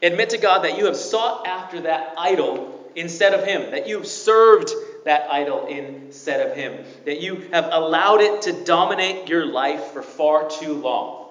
Admit 0.03 0.31
to 0.31 0.39
God 0.39 0.65
that 0.65 0.79
you 0.79 0.87
have 0.87 0.97
sought 0.97 1.47
after 1.47 1.83
that 1.83 2.15
idol 2.17 2.84
instead 2.97 3.35
of 3.35 3.47
Him, 3.47 3.71
that 3.71 3.87
you've 3.89 4.07
served 4.07 4.73
that 5.05 5.31
idol 5.31 5.67
instead 5.67 6.47
of 6.47 6.57
Him, 6.57 6.85
that 7.05 7.21
you 7.21 7.49
have 7.53 7.69
allowed 7.71 8.21
it 8.21 8.43
to 8.43 8.65
dominate 8.65 9.29
your 9.29 9.47
life 9.47 9.93
for 9.93 10.03
far 10.03 10.49
too 10.49 10.75
long. 10.75 11.29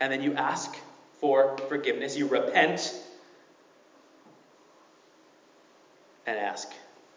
And 0.00 0.12
then 0.12 0.22
you 0.22 0.34
ask 0.34 0.74
for 1.20 1.56
forgiveness, 1.68 2.16
you 2.16 2.26
repent, 2.26 2.94
and 6.26 6.38
ask, 6.38 6.68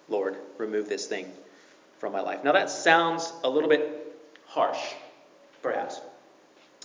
Lord, 0.08 0.38
remove 0.58 0.88
this 0.88 1.06
thing 1.08 1.32
from 1.98 2.14
my 2.14 2.22
life. 2.22 2.44
Now 2.44 2.54
that 2.54 2.70
sounds 2.70 3.32
a 3.44 3.50
little 3.50 3.70
bit 3.70 4.16
harsh, 4.46 4.80
perhaps. 5.62 6.00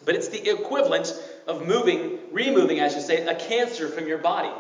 But 0.04 0.16
it's 0.16 0.28
the 0.28 0.50
equivalent 0.50 1.14
of 1.46 1.66
moving, 1.66 2.18
removing, 2.32 2.80
I 2.80 2.88
should 2.88 3.02
say, 3.02 3.26
a 3.26 3.34
cancer 3.34 3.88
from 3.88 4.08
your 4.08 4.18
body. 4.18 4.52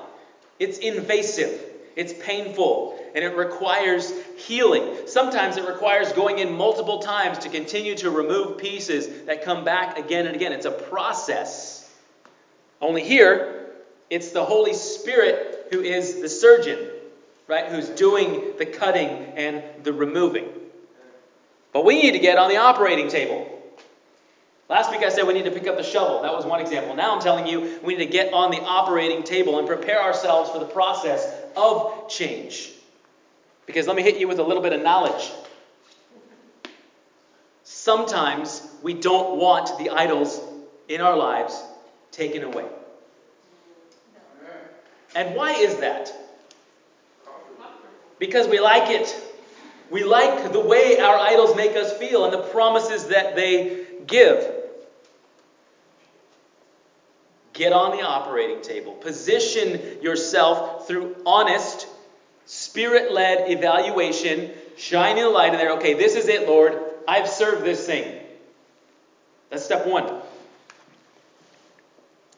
It's 0.58 0.78
invasive. 0.78 1.60
It's 1.96 2.12
painful 2.12 2.98
and 3.14 3.24
it 3.24 3.36
requires 3.36 4.12
healing. 4.36 5.06
Sometimes 5.06 5.56
it 5.56 5.66
requires 5.66 6.12
going 6.12 6.40
in 6.40 6.52
multiple 6.52 6.98
times 6.98 7.38
to 7.38 7.48
continue 7.48 7.94
to 7.96 8.10
remove 8.10 8.58
pieces 8.58 9.26
that 9.26 9.44
come 9.44 9.64
back 9.64 9.96
again 9.96 10.26
and 10.26 10.34
again. 10.34 10.52
It's 10.52 10.66
a 10.66 10.72
process. 10.72 11.88
Only 12.80 13.04
here, 13.04 13.70
it's 14.10 14.32
the 14.32 14.44
Holy 14.44 14.74
Spirit 14.74 15.68
who 15.70 15.80
is 15.80 16.20
the 16.20 16.28
surgeon, 16.28 16.90
right? 17.46 17.66
Who's 17.66 17.88
doing 17.90 18.54
the 18.58 18.66
cutting 18.66 19.08
and 19.08 19.62
the 19.84 19.92
removing. 19.92 20.48
But 21.72 21.84
we 21.84 22.02
need 22.02 22.12
to 22.12 22.18
get 22.18 22.36
on 22.36 22.48
the 22.48 22.56
operating 22.56 23.08
table. 23.08 23.53
Last 24.68 24.90
week 24.90 25.02
I 25.02 25.10
said 25.10 25.26
we 25.26 25.34
need 25.34 25.44
to 25.44 25.50
pick 25.50 25.66
up 25.66 25.76
the 25.76 25.82
shovel. 25.82 26.22
That 26.22 26.32
was 26.32 26.46
one 26.46 26.60
example. 26.60 26.96
Now 26.96 27.14
I'm 27.14 27.20
telling 27.20 27.46
you 27.46 27.78
we 27.82 27.96
need 27.96 28.06
to 28.06 28.10
get 28.10 28.32
on 28.32 28.50
the 28.50 28.62
operating 28.62 29.22
table 29.22 29.58
and 29.58 29.68
prepare 29.68 30.02
ourselves 30.02 30.50
for 30.50 30.58
the 30.58 30.64
process 30.64 31.30
of 31.56 32.08
change. 32.08 32.72
Because 33.66 33.86
let 33.86 33.96
me 33.96 34.02
hit 34.02 34.16
you 34.16 34.28
with 34.28 34.38
a 34.38 34.42
little 34.42 34.62
bit 34.62 34.72
of 34.72 34.82
knowledge. 34.82 35.30
Sometimes 37.62 38.62
we 38.82 38.94
don't 38.94 39.36
want 39.36 39.78
the 39.78 39.90
idols 39.90 40.40
in 40.88 41.00
our 41.00 41.16
lives 41.16 41.62
taken 42.10 42.42
away. 42.42 42.64
And 45.14 45.34
why 45.36 45.52
is 45.52 45.76
that? 45.76 46.12
Because 48.18 48.48
we 48.48 48.60
like 48.60 48.90
it. 48.90 49.14
We 49.90 50.02
like 50.04 50.52
the 50.52 50.60
way 50.60 50.98
our 50.98 51.16
idols 51.16 51.54
make 51.56 51.76
us 51.76 51.96
feel 51.98 52.24
and 52.24 52.32
the 52.32 52.42
promises 52.48 53.06
that 53.08 53.36
they 53.36 53.83
give. 54.06 54.52
Get 57.52 57.72
on 57.72 57.96
the 57.96 58.02
operating 58.02 58.62
table. 58.62 58.92
Position 58.94 60.02
yourself 60.02 60.88
through 60.88 61.16
honest, 61.24 61.86
spirit 62.46 63.12
led 63.12 63.50
evaluation, 63.50 64.50
shining 64.76 65.22
the 65.22 65.30
light 65.30 65.52
in 65.52 65.58
there. 65.58 65.74
Okay, 65.74 65.94
this 65.94 66.16
is 66.16 66.26
it, 66.26 66.48
Lord. 66.48 66.76
I've 67.06 67.28
served 67.28 67.64
this 67.64 67.86
thing. 67.86 68.20
That's 69.50 69.64
step 69.64 69.86
one. 69.86 70.20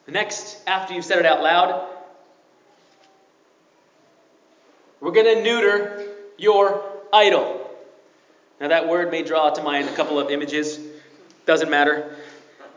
Next, 0.07 0.59
after 0.67 0.95
you've 0.95 1.05
said 1.05 1.19
it 1.19 1.27
out 1.27 1.43
loud, 1.43 1.89
we're 5.01 5.13
going 5.13 5.37
to 5.37 5.43
neuter 5.43 6.07
your 6.37 6.85
idol. 7.13 7.63
Now, 8.61 8.69
that 8.69 8.89
word 8.89 9.11
may 9.11 9.23
draw 9.23 9.51
to 9.51 9.63
mind 9.63 9.89
a 9.89 9.93
couple 9.95 10.19
of 10.19 10.31
images. 10.31 10.79
Doesn't 11.47 11.71
matter. 11.71 12.17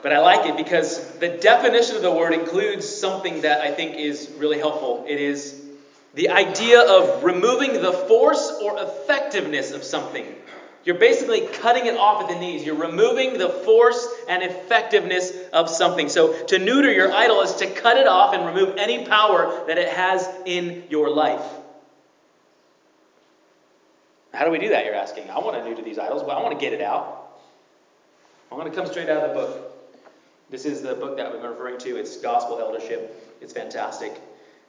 But 0.01 0.13
I 0.13 0.19
like 0.19 0.47
it 0.47 0.55
because 0.55 1.05
the 1.17 1.27
definition 1.27 1.97
of 1.97 2.01
the 2.01 2.11
word 2.11 2.33
includes 2.33 2.87
something 2.87 3.41
that 3.41 3.61
I 3.61 3.71
think 3.71 3.97
is 3.97 4.29
really 4.37 4.57
helpful. 4.57 5.05
It 5.07 5.19
is 5.19 5.61
the 6.13 6.29
idea 6.29 6.81
of 6.81 7.23
removing 7.23 7.73
the 7.81 7.91
force 7.91 8.57
or 8.61 8.81
effectiveness 8.81 9.71
of 9.71 9.83
something. 9.83 10.35
You're 10.85 10.95
basically 10.95 11.41
cutting 11.41 11.87
it 11.87 11.97
off 11.97 12.21
at 12.21 12.29
the 12.29 12.39
knees. 12.39 12.63
You're 12.63 12.75
removing 12.75 13.37
the 13.37 13.49
force 13.49 14.07
and 14.29 14.41
effectiveness 14.41 15.33
of 15.51 15.69
something. 15.69 16.07
So, 16.07 16.45
to 16.45 16.57
neuter 16.57 16.91
your 16.91 17.11
idol 17.11 17.41
is 17.41 17.53
to 17.55 17.67
cut 17.67 17.97
it 17.97 18.07
off 18.07 18.33
and 18.33 18.45
remove 18.45 18.77
any 18.77 19.05
power 19.05 19.65
that 19.67 19.77
it 19.77 19.89
has 19.89 20.27
in 20.45 20.85
your 20.89 21.09
life. 21.09 21.43
How 24.33 24.45
do 24.45 24.51
we 24.51 24.59
do 24.59 24.69
that, 24.69 24.85
you're 24.85 24.95
asking? 24.95 25.29
I 25.29 25.39
want 25.39 25.57
to 25.57 25.69
neuter 25.69 25.81
these 25.81 25.99
idols, 25.99 26.23
but 26.23 26.37
I 26.37 26.41
want 26.41 26.57
to 26.57 26.63
get 26.63 26.71
it 26.71 26.81
out. 26.81 27.18
I'm 28.51 28.57
going 28.57 28.69
to 28.69 28.75
come 28.75 28.87
straight 28.87 29.09
out 29.09 29.23
of 29.23 29.29
the 29.29 29.35
book. 29.35 29.75
This 30.49 30.65
is 30.65 30.81
the 30.81 30.95
book 30.95 31.17
that 31.17 31.27
I'm 31.27 31.41
referring 31.41 31.77
to. 31.79 31.97
It's 31.97 32.17
Gospel 32.17 32.59
Eldership. 32.59 33.37
It's 33.41 33.53
fantastic. 33.53 34.19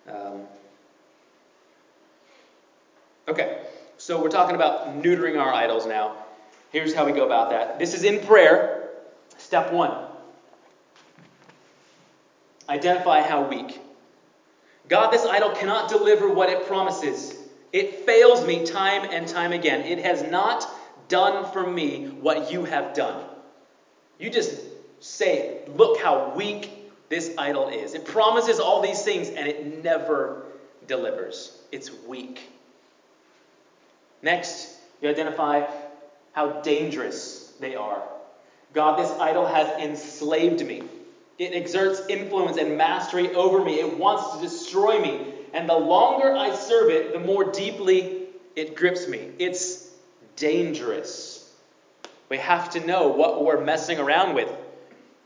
Um, 0.07 0.43
okay, 3.27 3.63
so 3.97 4.23
we're 4.23 4.29
talking 4.29 4.55
about 4.55 5.03
neutering 5.03 5.41
our 5.41 5.53
idols 5.53 5.87
now. 5.87 6.17
Here's 6.73 6.93
how 6.93 7.07
we 7.07 7.13
go 7.13 7.25
about 7.25 7.51
that. 7.51 7.79
This 7.79 7.95
is 7.95 8.05
in 8.05 8.21
prayer. 8.21 8.91
Step 9.39 9.73
one 9.73 10.07
identify 12.71 13.21
how 13.21 13.49
weak. 13.49 13.81
God, 14.89 15.11
this 15.11 15.25
idol 15.25 15.51
cannot 15.51 15.89
deliver 15.89 16.29
what 16.29 16.49
it 16.49 16.67
promises. 16.67 17.37
It 17.73 18.07
fails 18.07 18.47
me 18.47 18.65
time 18.65 19.09
and 19.11 19.27
time 19.27 19.53
again. 19.53 19.81
It 19.81 20.05
has 20.05 20.23
not 20.31 20.69
done 21.09 21.51
for 21.53 21.69
me 21.69 22.07
what 22.07 22.53
you 22.53 22.65
have 22.65 22.95
done. 22.95 23.25
You 24.21 24.29
just 24.31 24.61
say, 25.01 25.61
look 25.77 25.99
how 25.99 26.35
weak 26.37 26.71
this 27.09 27.33
idol 27.39 27.69
is. 27.69 27.95
It 27.95 28.05
promises 28.05 28.61
all 28.61 28.83
these 28.83 29.03
things 29.03 29.29
and 29.29 29.49
it 29.49 29.83
never 29.83 30.43
delivers. 30.87 31.59
It's 31.73 31.91
weak. 32.07 32.51
Next, 34.23 34.77
you 35.01 35.09
identify 35.09 35.67
how 36.33 36.61
dangerous 36.61 37.53
they 37.61 37.75
are. 37.75 38.03
God, 38.75 38.99
this 38.99 39.11
idol 39.19 39.47
has 39.47 39.69
enslaved 39.81 40.65
me. 40.65 40.83
It 41.39 41.55
exerts 41.55 42.03
influence 42.11 42.59
and 42.59 42.77
mastery 42.77 43.35
over 43.35 43.65
me. 43.65 43.81
It 43.81 43.99
wants 43.99 44.37
to 44.37 44.43
destroy 44.43 45.01
me. 45.01 45.33
And 45.55 45.69
the 45.69 45.79
longer 45.79 46.37
I 46.37 46.55
serve 46.55 46.91
it, 46.91 47.15
the 47.15 47.19
more 47.19 47.51
deeply 47.51 48.27
it 48.55 48.77
grips 48.77 49.09
me. 49.09 49.31
It's 49.39 49.91
dangerous. 50.37 51.30
We 52.31 52.39
have 52.39 52.71
to 52.71 52.87
know 52.87 53.09
what 53.09 53.45
we're 53.45 53.63
messing 53.63 53.99
around 53.99 54.35
with. 54.35 54.49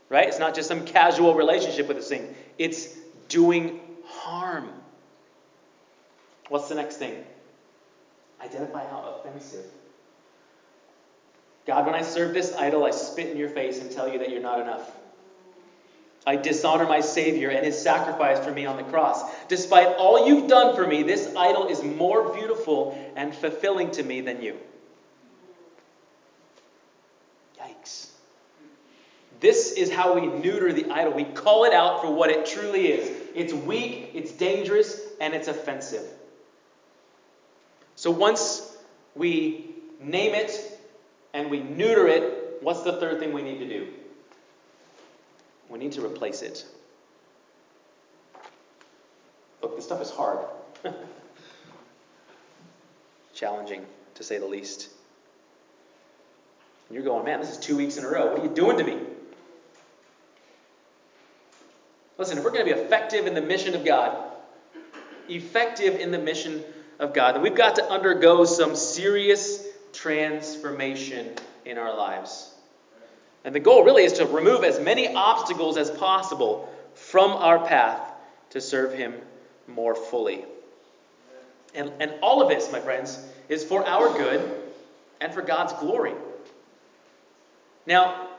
Right? 0.09 0.27
It's 0.27 0.39
not 0.39 0.53
just 0.53 0.67
some 0.67 0.85
casual 0.85 1.33
relationship 1.33 1.87
with 1.87 1.97
this 1.97 2.09
thing, 2.09 2.35
it's 2.57 2.89
doing 3.29 3.79
harm. 4.05 4.69
What's 6.49 6.67
the 6.67 6.75
next 6.75 6.97
thing? 6.97 7.23
Identify 8.41 8.87
how 8.87 9.21
offensive. 9.23 9.65
God, 11.65 11.87
when 11.87 11.95
I 11.95 12.03
serve 12.03 12.33
this 12.33 12.53
idol, 12.53 12.85
I 12.85 12.91
spit 12.91 13.29
in 13.29 13.37
your 13.37 13.49
face 13.49 13.81
and 13.81 13.91
tell 13.91 14.07
you 14.07 14.19
that 14.19 14.29
you're 14.29 14.41
not 14.41 14.59
enough. 14.59 14.91
I 16.27 16.35
dishonor 16.35 16.85
my 16.85 17.01
Savior 17.01 17.49
and 17.49 17.65
his 17.65 17.79
sacrifice 17.79 18.43
for 18.43 18.51
me 18.51 18.65
on 18.65 18.77
the 18.77 18.83
cross. 18.83 19.23
Despite 19.47 19.87
all 19.97 20.27
you've 20.27 20.47
done 20.47 20.75
for 20.75 20.85
me, 20.85 21.01
this 21.01 21.33
idol 21.35 21.67
is 21.67 21.83
more 21.83 22.33
beautiful 22.33 22.97
and 23.15 23.33
fulfilling 23.33 23.91
to 23.91 24.03
me 24.03 24.21
than 24.21 24.41
you. 24.41 24.57
This 29.45 29.73
is 29.73 29.91
how 29.91 30.15
we 30.15 30.25
neuter 30.25 30.73
the 30.73 30.89
idol. 30.89 31.13
We 31.13 31.23
call 31.23 31.65
it 31.65 31.73
out 31.73 32.01
for 32.01 32.11
what 32.11 32.31
it 32.31 32.47
truly 32.47 32.87
is 32.87 33.15
it's 33.35 33.53
weak, 33.53 34.09
it's 34.15 34.31
dangerous, 34.31 34.99
and 35.21 35.35
it's 35.35 35.47
offensive. 35.47 36.03
So 37.95 38.09
once 38.09 38.75
we 39.13 39.67
name 40.01 40.33
it 40.33 40.79
and 41.35 41.51
we 41.51 41.59
neuter 41.59 42.07
it, 42.07 42.57
what's 42.61 42.81
the 42.81 42.93
third 42.93 43.19
thing 43.19 43.33
we 43.33 43.43
need 43.43 43.59
to 43.59 43.67
do? 43.67 43.87
We 45.69 45.77
need 45.77 45.91
to 45.91 46.03
replace 46.03 46.41
it. 46.41 46.65
Look, 49.61 49.75
this 49.75 49.85
stuff 49.85 50.01
is 50.01 50.09
hard. 50.09 50.39
Challenging, 53.35 53.85
to 54.15 54.23
say 54.23 54.39
the 54.39 54.47
least. 54.47 54.89
And 56.89 56.95
you're 56.95 57.05
going, 57.05 57.25
man, 57.25 57.41
this 57.41 57.51
is 57.51 57.57
two 57.57 57.77
weeks 57.77 57.97
in 57.97 58.05
a 58.05 58.09
row. 58.09 58.31
What 58.31 58.39
are 58.39 58.43
you 58.43 58.49
doing 58.49 58.79
to 58.79 58.83
me? 58.83 59.04
Listen, 62.25 62.39
if 62.39 62.43
we're 62.43 62.49
going 62.49 62.67
to 62.67 62.73
be 62.73 62.81
effective 62.81 63.27
in 63.27 63.35
the 63.35 63.41
mission 63.41 63.75
of 63.75 63.85
God, 63.85 64.17
effective 65.29 65.99
in 65.99 66.09
the 66.09 66.17
mission 66.17 66.63
of 66.97 67.13
God, 67.13 67.35
then 67.35 67.43
we've 67.43 67.53
got 67.53 67.75
to 67.75 67.87
undergo 67.87 68.45
some 68.45 68.75
serious 68.75 69.63
transformation 69.93 71.35
in 71.65 71.77
our 71.77 71.95
lives. 71.95 72.51
And 73.43 73.53
the 73.53 73.59
goal 73.59 73.83
really 73.83 74.05
is 74.05 74.13
to 74.13 74.25
remove 74.25 74.63
as 74.63 74.79
many 74.79 75.13
obstacles 75.13 75.77
as 75.77 75.91
possible 75.91 76.67
from 76.95 77.29
our 77.29 77.63
path 77.63 78.01
to 78.49 78.59
serve 78.59 78.91
Him 78.91 79.13
more 79.67 79.93
fully. 79.93 80.45
And, 81.75 81.91
and 81.99 82.11
all 82.23 82.41
of 82.41 82.49
this, 82.49 82.71
my 82.71 82.79
friends, 82.79 83.23
is 83.49 83.63
for 83.63 83.85
our 83.85 84.17
good 84.17 84.63
and 85.21 85.31
for 85.31 85.43
God's 85.43 85.73
glory. 85.73 86.13
Now, 87.85 88.29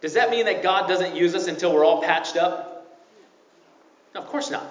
does 0.00 0.14
that 0.14 0.32
mean 0.32 0.46
that 0.46 0.64
God 0.64 0.88
doesn't 0.88 1.14
use 1.14 1.36
us 1.36 1.46
until 1.46 1.72
we're 1.72 1.84
all 1.84 2.02
patched 2.02 2.36
up? 2.36 2.69
No, 4.14 4.20
of 4.20 4.26
course 4.26 4.50
not. 4.50 4.66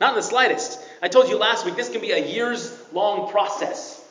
Not 0.00 0.10
in 0.10 0.16
the 0.16 0.22
slightest. 0.22 0.80
I 1.02 1.08
told 1.08 1.28
you 1.28 1.36
last 1.36 1.66
week, 1.66 1.76
this 1.76 1.90
can 1.90 2.00
be 2.00 2.12
a 2.12 2.26
years 2.26 2.76
long 2.92 3.30
process. 3.30 4.02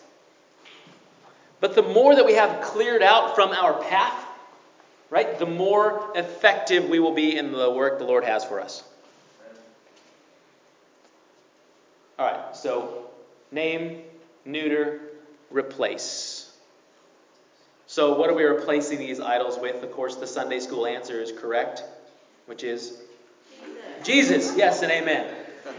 But 1.59 1.75
the 1.75 1.81
more 1.81 2.15
that 2.15 2.25
we 2.25 2.33
have 2.33 2.61
cleared 2.61 3.01
out 3.01 3.35
from 3.35 3.49
our 3.51 3.81
path, 3.83 4.25
right, 5.09 5.37
the 5.39 5.45
more 5.45 6.11
effective 6.15 6.87
we 6.87 6.99
will 6.99 7.13
be 7.13 7.37
in 7.37 7.51
the 7.51 7.69
work 7.71 7.99
the 7.99 8.05
Lord 8.05 8.23
has 8.23 8.45
for 8.45 8.61
us. 8.61 8.83
All 12.17 12.25
right, 12.25 12.55
so 12.55 13.05
name, 13.51 14.03
neuter, 14.45 14.99
replace. 15.49 16.51
So, 17.87 18.13
what 18.13 18.29
are 18.29 18.35
we 18.35 18.43
replacing 18.43 18.99
these 18.99 19.19
idols 19.19 19.57
with? 19.57 19.83
Of 19.83 19.91
course, 19.91 20.15
the 20.15 20.27
Sunday 20.27 20.59
school 20.59 20.85
answer 20.85 21.19
is 21.19 21.31
correct, 21.31 21.83
which 22.45 22.63
is 22.63 22.97
Jesus. 24.09 24.57
Yes, 24.57 24.81
and 24.81 24.91
amen. 24.91 25.31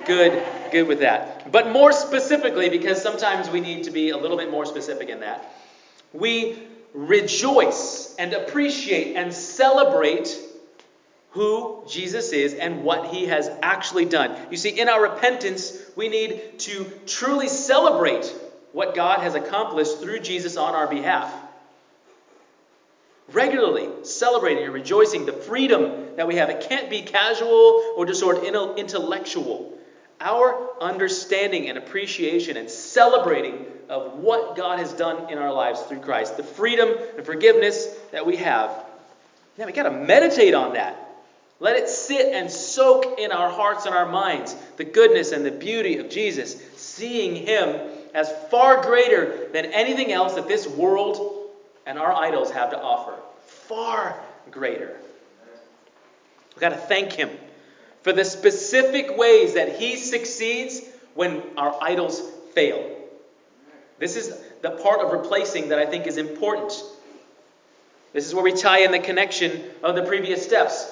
Good, 0.07 0.41
good 0.71 0.87
with 0.87 1.01
that. 1.01 1.51
But 1.51 1.73
more 1.73 1.91
specifically, 1.91 2.69
because 2.69 3.03
sometimes 3.03 3.51
we 3.51 3.61
need 3.61 3.85
to 3.85 3.91
be 3.91 4.11
a 4.11 4.17
little 4.17 4.37
bit 4.37 4.53
more 4.53 4.65
specific 4.65 5.09
in 5.09 5.19
that, 5.21 5.53
we 6.13 6.63
rejoice 6.95 8.15
and 8.21 8.33
appreciate 8.33 9.17
and 9.17 9.35
celebrate 9.35 10.39
who 11.31 11.83
Jesus 11.89 12.33
is 12.33 12.55
and 12.55 12.85
what 12.85 13.09
he 13.09 13.27
has 13.27 13.51
actually 13.63 14.05
done. 14.05 14.37
You 14.49 14.57
see, 14.57 14.81
in 14.81 14.89
our 14.89 15.03
repentance, 15.03 15.77
we 15.97 16.09
need 16.09 16.61
to 16.61 16.85
truly 17.07 17.49
celebrate 17.49 18.33
what 18.71 18.95
God 18.95 19.21
has 19.21 19.35
accomplished 19.35 19.99
through 19.99 20.21
Jesus 20.21 20.57
on 20.57 20.77
our 20.77 20.87
behalf 20.87 21.35
regularly 23.33 23.89
celebrating 24.03 24.65
and 24.65 24.73
rejoicing 24.73 25.27
the 25.27 25.33
freedom 25.33 26.17
that 26.17 26.27
we 26.27 26.37
have. 26.37 26.51
It 26.51 26.67
can't 26.69 26.91
be 26.91 27.03
casual 27.03 27.95
or 27.97 28.07
just 28.07 28.21
sort 28.21 28.39
of 28.39 28.45
intellectual. 28.45 29.79
Our 30.21 30.71
understanding 30.81 31.69
and 31.69 31.79
appreciation 31.79 32.57
and 32.57 32.69
celebrating 32.69 33.65
of 33.89 34.15
what 34.19 34.57
God 34.57 34.79
has 34.79 34.93
done 34.93 35.31
in 35.33 35.39
our 35.39 35.53
lives 35.53 35.81
through 35.83 36.01
Christ, 36.01 36.37
the 36.37 36.43
freedom 36.43 36.91
and 37.17 37.25
forgiveness 37.25 37.89
that 38.13 38.27
we 38.27 38.37
have. 38.37 38.85
Now 39.57 39.67
we 39.67 39.73
got 39.73 39.85
to 39.85 39.91
meditate 39.91 40.55
on 40.55 40.75
that. 40.75 40.97
Let 41.59 41.77
it 41.77 41.89
sit 41.89 42.35
and 42.35 42.51
soak 42.51 43.19
in 43.19 43.33
our 43.33 43.51
hearts 43.51 43.85
and 43.85 43.95
our 43.95 44.09
minds 44.09 44.55
the 44.77 44.85
goodness 44.85 45.33
and 45.33 45.45
the 45.45 45.51
beauty 45.51 45.99
of 45.99 46.09
Jesus, 46.09 46.57
seeing 46.77 47.37
Him 47.37 47.79
as 48.15 48.33
far 48.51 48.83
greater 48.83 49.49
than 49.53 49.67
anything 49.67 50.11
else 50.13 50.35
that 50.35 50.49
this 50.49 50.67
world 50.67 51.40
and 51.91 51.99
our 51.99 52.15
idols 52.15 52.53
have 52.53 52.71
to 52.71 52.81
offer. 52.81 53.13
Far 53.47 54.17
greater. 54.53 54.97
We've 56.55 56.61
got 56.61 56.69
to 56.69 56.77
thank 56.77 57.11
Him 57.11 57.31
for 58.03 58.13
the 58.13 58.25
specific 58.25 59.17
ways 59.19 59.55
that 59.55 59.77
He 59.77 59.97
succeeds 59.97 60.83
when 61.15 61.43
our 61.57 61.77
idols 61.83 62.23
fail. 62.55 62.97
This 63.99 64.15
is 64.15 64.33
the 64.63 64.71
part 64.71 65.01
of 65.01 65.11
replacing 65.13 65.71
that 65.71 65.81
I 65.81 65.87
think 65.87 66.07
is 66.07 66.17
important. 66.17 66.81
This 68.13 68.25
is 68.25 68.37
where 68.37 68.45
we 68.45 68.53
tie 68.53 68.85
in 68.85 68.93
the 68.93 69.01
connection 69.01 69.61
of 69.83 69.97
the 69.97 70.03
previous 70.03 70.45
steps. 70.45 70.89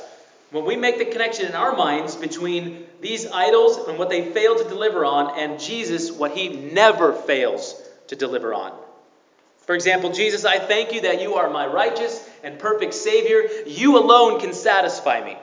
When 0.51 0.65
we 0.65 0.75
make 0.75 0.99
the 0.99 1.05
connection 1.05 1.47
in 1.47 1.55
our 1.55 1.77
minds 1.77 2.17
between 2.17 2.87
these 3.01 3.25
idols 3.25 3.87
and 3.87 3.99
what 3.99 4.11
they 4.11 4.33
fail 4.33 4.57
to 4.57 4.65
deliver 4.65 5.05
on, 5.05 5.39
and 5.39 5.61
Jesus, 5.61 6.11
what 6.11 6.33
he 6.33 6.49
never 6.49 7.13
fails 7.13 7.81
to 8.09 8.17
deliver 8.17 8.53
on. 8.53 8.73
For 9.69 9.75
example, 9.75 10.11
Jesus, 10.11 10.47
I 10.47 10.59
thank 10.59 10.95
you 10.95 11.03
that 11.03 11.21
you 11.21 11.35
are 11.35 11.51
my 11.51 11.67
righteous 11.67 12.27
and 12.43 12.59
perfect 12.59 12.95
Savior. 12.95 13.51
You 13.67 13.99
alone 13.99 14.41
can 14.41 14.55
satisfy 14.55 15.23
me. 15.23 15.37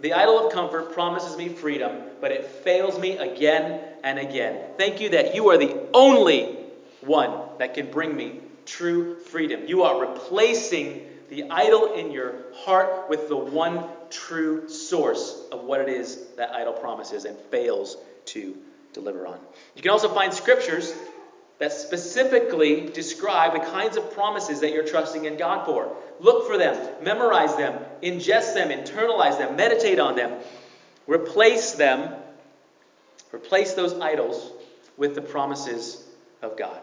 The 0.00 0.12
idol 0.12 0.46
of 0.46 0.52
comfort 0.52 0.92
promises 0.92 1.38
me 1.38 1.48
freedom 1.48 2.02
but 2.20 2.30
it 2.30 2.44
fails 2.44 2.98
me 2.98 3.16
again 3.16 3.80
and 4.04 4.18
again. 4.18 4.60
Thank 4.76 5.00
you 5.00 5.08
that 5.08 5.34
you 5.34 5.48
are 5.48 5.56
the 5.56 5.74
only 5.94 6.54
one 7.00 7.32
that 7.60 7.72
can 7.72 7.90
bring 7.90 8.14
me 8.14 8.40
true 8.66 9.18
freedom. 9.20 9.62
You 9.66 9.84
are 9.84 9.98
replacing 9.98 11.08
the 11.30 11.44
idol 11.50 11.94
in 11.94 12.10
your 12.10 12.34
heart 12.56 13.08
with 13.08 13.28
the 13.28 13.38
one 13.38 13.84
true 14.10 14.68
source 14.68 15.44
of 15.50 15.64
what 15.64 15.80
it 15.80 15.88
is 15.88 16.26
that 16.36 16.54
idol 16.54 16.74
promises 16.74 17.24
and 17.24 17.38
fails 17.50 17.96
to 18.26 18.54
deliver 18.92 19.26
on. 19.26 19.38
You 19.74 19.80
can 19.80 19.92
also 19.92 20.12
find 20.12 20.34
scriptures 20.34 20.92
that 21.58 21.72
specifically 21.72 22.88
describe 22.88 23.52
the 23.52 23.70
kinds 23.70 23.96
of 23.96 24.12
promises 24.12 24.60
that 24.60 24.72
you're 24.72 24.86
trusting 24.86 25.24
in 25.24 25.36
God 25.36 25.66
for. 25.66 25.94
Look 26.20 26.46
for 26.46 26.56
them, 26.56 26.76
memorize 27.02 27.56
them, 27.56 27.80
ingest 28.02 28.54
them, 28.54 28.70
internalize 28.70 29.38
them, 29.38 29.56
meditate 29.56 29.98
on 29.98 30.16
them, 30.16 30.40
replace 31.06 31.72
them, 31.72 32.14
replace 33.32 33.74
those 33.74 33.94
idols 33.94 34.52
with 34.96 35.14
the 35.14 35.20
promises 35.20 36.04
of 36.42 36.56
God. 36.56 36.80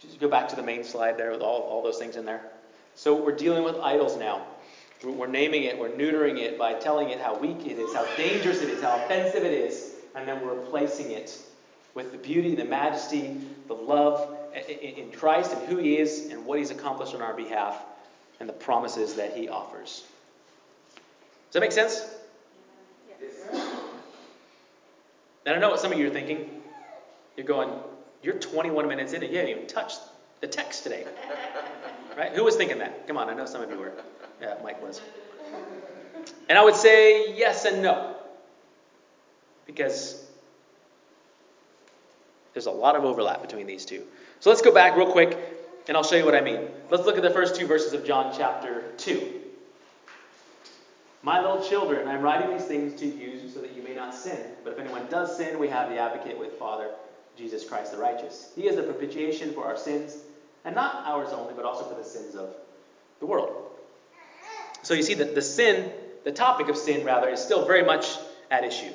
Just 0.00 0.20
go 0.20 0.28
back 0.28 0.48
to 0.48 0.56
the 0.56 0.62
main 0.62 0.84
slide 0.84 1.16
there 1.16 1.30
with 1.30 1.40
all, 1.40 1.62
all 1.62 1.82
those 1.82 1.98
things 1.98 2.16
in 2.16 2.24
there. 2.26 2.42
So 2.94 3.14
we're 3.14 3.36
dealing 3.36 3.64
with 3.64 3.76
idols 3.76 4.16
now. 4.16 4.46
We're 5.02 5.26
naming 5.26 5.64
it, 5.64 5.78
we're 5.78 5.90
neutering 5.90 6.38
it 6.38 6.58
by 6.58 6.74
telling 6.74 7.10
it 7.10 7.20
how 7.20 7.36
weak 7.38 7.66
it 7.66 7.78
is, 7.78 7.92
how 7.92 8.06
dangerous 8.16 8.62
it 8.62 8.70
is, 8.70 8.82
how 8.82 8.96
offensive 9.04 9.44
it 9.44 9.52
is, 9.52 9.92
and 10.14 10.26
then 10.26 10.40
we're 10.40 10.54
replacing 10.54 11.10
it 11.10 11.36
with 11.94 12.12
the 12.12 12.18
beauty, 12.18 12.54
the 12.54 12.64
majesty, 12.64 13.36
the 13.68 13.74
love 13.74 14.36
in 14.68 15.10
Christ 15.12 15.52
and 15.52 15.66
who 15.68 15.76
He 15.76 15.98
is 15.98 16.28
and 16.30 16.44
what 16.44 16.58
He's 16.58 16.70
accomplished 16.70 17.14
on 17.14 17.22
our 17.22 17.34
behalf 17.34 17.80
and 18.40 18.48
the 18.48 18.52
promises 18.52 19.14
that 19.14 19.36
He 19.36 19.48
offers. 19.48 20.04
Does 21.50 21.54
that 21.54 21.60
make 21.60 21.72
sense? 21.72 22.04
Yes. 23.20 23.60
And 25.46 25.54
I 25.54 25.58
know 25.58 25.70
what 25.70 25.80
some 25.80 25.92
of 25.92 25.98
you 25.98 26.06
are 26.08 26.10
thinking. 26.10 26.62
You're 27.36 27.46
going, 27.46 27.70
you're 28.22 28.38
21 28.38 28.88
minutes 28.88 29.12
in 29.12 29.22
and 29.22 29.32
you 29.32 29.38
haven't 29.38 29.54
even 29.54 29.66
touched 29.66 30.00
the 30.40 30.46
text 30.46 30.82
today. 30.82 31.06
right? 32.16 32.32
Who 32.32 32.44
was 32.44 32.56
thinking 32.56 32.78
that? 32.78 33.06
Come 33.06 33.18
on, 33.18 33.28
I 33.28 33.34
know 33.34 33.46
some 33.46 33.62
of 33.62 33.70
you 33.70 33.78
were. 33.78 33.92
Yeah, 34.40 34.54
Mike 34.62 34.82
was. 34.82 35.00
And 36.48 36.58
I 36.58 36.64
would 36.64 36.76
say 36.76 37.36
yes 37.36 37.64
and 37.64 37.82
no. 37.82 38.16
Because 39.66 40.23
there's 42.54 42.66
a 42.66 42.70
lot 42.70 42.96
of 42.96 43.04
overlap 43.04 43.42
between 43.42 43.66
these 43.66 43.84
two. 43.84 44.02
So 44.40 44.48
let's 44.48 44.62
go 44.62 44.72
back 44.72 44.96
real 44.96 45.10
quick 45.10 45.36
and 45.86 45.96
I'll 45.96 46.04
show 46.04 46.16
you 46.16 46.24
what 46.24 46.34
I 46.34 46.40
mean. 46.40 46.60
Let's 46.90 47.04
look 47.04 47.16
at 47.16 47.22
the 47.22 47.30
first 47.30 47.56
two 47.56 47.66
verses 47.66 47.92
of 47.92 48.06
John 48.06 48.32
chapter 48.36 48.84
2. 48.96 49.40
My 51.22 51.40
little 51.40 51.62
children, 51.62 52.06
I'm 52.06 52.22
writing 52.22 52.56
these 52.56 52.66
things 52.66 52.98
to 53.00 53.06
you 53.06 53.48
so 53.48 53.60
that 53.60 53.74
you 53.74 53.82
may 53.82 53.94
not 53.94 54.14
sin. 54.14 54.38
But 54.62 54.74
if 54.74 54.78
anyone 54.78 55.06
does 55.10 55.36
sin, 55.36 55.58
we 55.58 55.68
have 55.68 55.90
the 55.90 55.98
advocate 55.98 56.38
with 56.38 56.52
Father, 56.52 56.90
Jesus 57.36 57.66
Christ 57.66 57.92
the 57.92 57.98
righteous. 57.98 58.52
He 58.54 58.66
is 58.66 58.76
the 58.76 58.82
propitiation 58.82 59.52
for 59.52 59.64
our 59.64 59.76
sins, 59.76 60.18
and 60.64 60.74
not 60.74 61.04
ours 61.06 61.30
only, 61.32 61.54
but 61.54 61.64
also 61.64 61.84
for 61.84 61.94
the 61.94 62.04
sins 62.04 62.34
of 62.34 62.54
the 63.20 63.26
world. 63.26 63.70
So 64.82 64.92
you 64.92 65.02
see 65.02 65.14
that 65.14 65.34
the 65.34 65.42
sin, 65.42 65.90
the 66.24 66.32
topic 66.32 66.68
of 66.68 66.76
sin, 66.76 67.04
rather, 67.06 67.30
is 67.30 67.40
still 67.40 67.66
very 67.66 67.84
much 67.84 68.18
at 68.50 68.64
issue. 68.64 68.92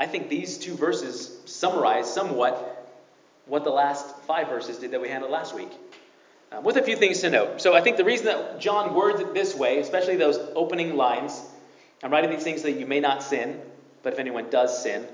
I 0.00 0.06
think 0.06 0.30
these 0.30 0.56
two 0.56 0.74
verses 0.74 1.30
summarize 1.44 2.10
somewhat 2.12 2.88
what 3.44 3.64
the 3.64 3.70
last 3.70 4.16
five 4.22 4.48
verses 4.48 4.78
did 4.78 4.92
that 4.92 5.02
we 5.02 5.10
handled 5.10 5.30
last 5.30 5.54
week. 5.54 5.70
Um, 6.50 6.64
with 6.64 6.78
a 6.78 6.82
few 6.82 6.96
things 6.96 7.20
to 7.20 7.28
note. 7.28 7.60
So 7.60 7.74
I 7.74 7.82
think 7.82 7.98
the 7.98 8.04
reason 8.04 8.24
that 8.26 8.60
John 8.60 8.94
words 8.94 9.20
it 9.20 9.34
this 9.34 9.54
way, 9.54 9.78
especially 9.78 10.16
those 10.16 10.38
opening 10.56 10.96
lines, 10.96 11.38
I'm 12.02 12.10
writing 12.10 12.30
these 12.30 12.42
things 12.42 12.62
so 12.62 12.68
that 12.68 12.80
you 12.80 12.86
may 12.86 12.98
not 12.98 13.22
sin, 13.22 13.60
but 14.02 14.14
if 14.14 14.18
anyone 14.18 14.48
does 14.48 14.82
sin, 14.82 15.06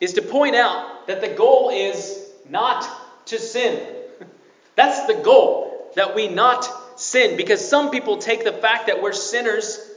is 0.00 0.14
to 0.14 0.22
point 0.22 0.56
out 0.56 1.06
that 1.06 1.20
the 1.20 1.28
goal 1.28 1.70
is 1.70 2.28
not 2.48 2.88
to 3.26 3.38
sin. 3.38 3.80
That's 4.74 5.06
the 5.06 5.22
goal, 5.22 5.92
that 5.94 6.16
we 6.16 6.26
not 6.26 6.68
sin. 7.00 7.36
Because 7.36 7.66
some 7.66 7.92
people 7.92 8.18
take 8.18 8.42
the 8.42 8.52
fact 8.52 8.88
that 8.88 9.00
we're 9.00 9.12
sinners 9.12 9.89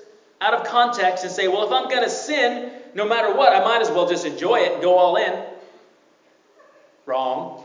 out 0.43 0.53
of 0.53 0.67
context 0.67 1.23
and 1.23 1.32
say, 1.32 1.47
well, 1.47 1.65
if 1.65 1.71
I'm 1.71 1.89
going 1.89 2.03
to 2.03 2.10
sin, 2.10 2.69
no 2.93 3.08
matter 3.08 3.34
what, 3.34 3.53
I 3.53 3.63
might 3.63 3.82
as 3.82 3.89
well 3.89 4.10
just 4.10 4.25
enjoy 4.25 4.58
it 4.58 4.73
and 4.73 4.82
go 4.82 4.97
all 4.97 5.15
in. 5.15 5.41
Wrong. 7.06 7.63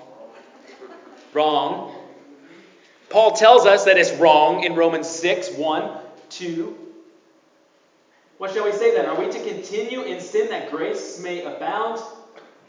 Wrong. 1.33 1.93
Paul 3.11 3.33
tells 3.33 3.67
us 3.67 3.85
that 3.87 3.99
it's 3.99 4.13
wrong 4.13 4.63
in 4.63 4.77
Romans 4.77 5.09
6 5.09 5.51
1, 5.57 5.91
2. 6.31 6.79
What 8.39 8.53
shall 8.53 8.65
we 8.65 8.73
say 8.73 8.95
then? 8.95 9.07
Are 9.07 9.19
we 9.19 9.29
to 9.33 9.45
continue 9.45 10.03
in 10.03 10.21
sin 10.21 10.49
that 10.51 10.71
grace 10.71 11.21
may 11.21 11.43
abound? 11.43 12.01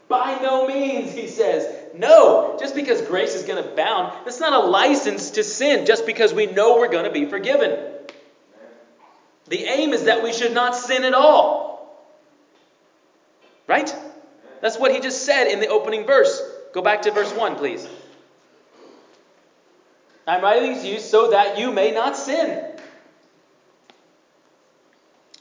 By 0.08 0.40
no 0.42 0.66
means, 0.66 1.12
he 1.12 1.28
says. 1.28 1.72
No, 1.94 2.56
just 2.58 2.74
because 2.74 3.00
grace 3.02 3.36
is 3.36 3.44
going 3.44 3.62
to 3.62 3.72
abound, 3.72 4.12
that's 4.24 4.40
not 4.40 4.52
a 4.52 4.66
license 4.66 5.30
to 5.32 5.44
sin 5.44 5.86
just 5.86 6.04
because 6.04 6.34
we 6.34 6.46
know 6.46 6.78
we're 6.78 6.90
going 6.90 7.04
to 7.04 7.12
be 7.12 7.26
forgiven. 7.26 7.78
The 9.50 9.64
aim 9.64 9.92
is 9.92 10.04
that 10.04 10.22
we 10.22 10.32
should 10.32 10.54
not 10.54 10.76
sin 10.76 11.04
at 11.04 11.12
all. 11.12 12.06
Right? 13.66 13.94
That's 14.62 14.78
what 14.78 14.92
he 14.92 15.00
just 15.00 15.26
said 15.26 15.48
in 15.48 15.58
the 15.58 15.66
opening 15.66 16.06
verse. 16.06 16.40
Go 16.72 16.82
back 16.82 17.02
to 17.02 17.10
verse 17.10 17.32
1, 17.32 17.56
please. 17.56 17.86
I'm 20.24 20.40
writing 20.40 20.72
these 20.72 20.82
to 20.82 20.88
you 20.88 21.00
so 21.00 21.30
that 21.30 21.58
you 21.58 21.72
may 21.72 21.90
not 21.90 22.16
sin. 22.16 22.64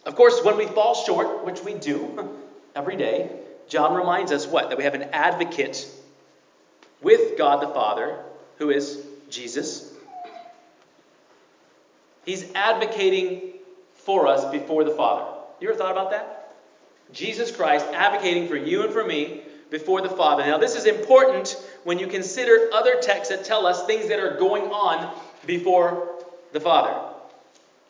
Of 0.06 0.16
course, 0.16 0.44
when 0.44 0.58
we 0.58 0.66
fall 0.66 0.96
short, 0.96 1.46
which 1.46 1.62
we 1.62 1.76
do 1.76 2.36
every 2.76 2.96
day, 2.96 3.30
John 3.68 3.94
reminds 3.94 4.32
us 4.32 4.48
what? 4.48 4.70
That 4.70 4.80
we 4.80 4.86
have 4.86 4.96
an 4.96 5.10
advocate 5.14 5.88
with 7.00 7.38
God 7.38 7.62
the 7.62 7.68
Father, 7.68 8.18
who 8.58 8.72
is 8.72 9.00
Jesus. 9.30 9.94
He's 12.26 12.52
advocating 12.56 13.49
for 14.06 14.28
us 14.28 14.50
before 14.52 14.84
the 14.84 14.92
Father. 14.92 15.38
You 15.60 15.70
ever 15.70 15.78
thought 15.78 15.92
about 15.92 16.12
that? 16.12 16.56
Jesus 17.12 17.56
Christ 17.56 17.86
advocating 17.94 18.48
for 18.48 18.56
you 18.56 18.84
and 18.84 18.94
for 18.94 19.04
me 19.04 19.42
before 19.70 20.02
the 20.02 20.10
Father. 20.10 20.46
Now, 20.46 20.58
this 20.58 20.76
is 20.76 20.86
important 20.86 21.62
when 21.84 22.00
you 22.00 22.08
consider 22.08 22.70
other 22.74 23.00
texts 23.02 23.30
that 23.30 23.44
tell 23.44 23.66
us 23.66 23.86
things 23.86 24.08
that 24.10 24.20
are 24.20 24.38
going 24.38 24.64
on 24.64 25.16
before 25.46 26.24
the 26.54 26.60
Father. 26.60 27.16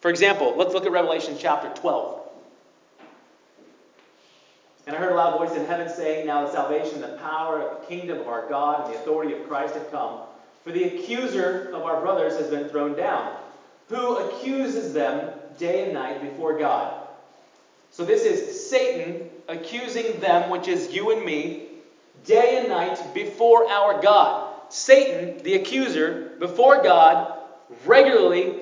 For 0.02 0.10
example, 0.10 0.56
let's 0.58 0.74
look 0.74 0.86
at 0.86 0.91
Revelation 0.91 1.36
chapter 1.38 1.69
12. 1.82 2.19
And 4.88 4.95
I 4.95 5.00
heard 5.00 5.12
a 5.12 5.15
loud 5.15 5.38
voice 5.38 5.56
in 5.56 5.65
heaven 5.65 5.88
saying, 5.88 6.26
Now 6.26 6.45
the 6.45 6.52
salvation, 6.52 7.02
the 7.02 7.19
power, 7.22 7.78
the 7.80 7.86
kingdom 7.86 8.19
of 8.19 8.28
our 8.28 8.48
God, 8.50 8.86
and 8.86 8.93
the 8.93 9.00
authority 9.00 9.34
of 9.34 9.48
Christ 9.48 9.76
have 9.76 9.91
come. 9.91 10.22
For 10.63 10.72
the 10.72 10.84
accuser 10.84 11.69
of 11.74 11.84
our 11.84 12.02
brothers 12.02 12.38
has 12.38 12.50
been 12.50 12.69
thrown 12.69 12.95
down, 12.95 13.38
who 13.88 14.17
accuses 14.17 14.93
them 14.93 15.32
day 15.60 15.84
and 15.84 15.93
night 15.93 16.22
before 16.22 16.58
God. 16.58 17.08
So 17.91 18.06
this 18.06 18.24
is 18.24 18.69
Satan 18.69 19.30
accusing 19.48 20.19
them, 20.19 20.50
which 20.50 20.67
is 20.67 20.93
you 20.93 21.12
and 21.12 21.26
me, 21.26 21.67
day 22.26 22.58
and 22.60 22.69
night 22.69 23.13
before 23.13 23.69
our 23.69 24.02
God. 24.02 24.56
Satan, 24.69 25.43
the 25.43 25.56
accuser, 25.56 26.32
before 26.39 26.82
God, 26.82 27.38
regularly 27.86 28.56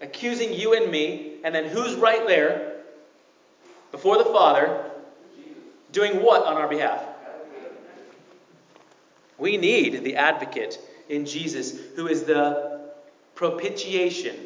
accusing 0.00 0.52
you 0.52 0.74
and 0.74 0.90
me, 0.90 1.34
and 1.44 1.54
then 1.54 1.66
who's 1.66 1.94
right 1.94 2.26
there? 2.26 2.80
Before 3.92 4.18
the 4.18 4.24
Father, 4.24 4.90
doing 5.92 6.22
what 6.22 6.44
on 6.44 6.56
our 6.56 6.68
behalf? 6.68 7.04
We 9.38 9.56
need 9.56 10.02
the 10.02 10.16
advocate 10.16 10.78
in 11.08 11.26
Jesus 11.26 11.78
who 11.94 12.08
is 12.08 12.24
the 12.24 12.80
propitiation 13.34 14.36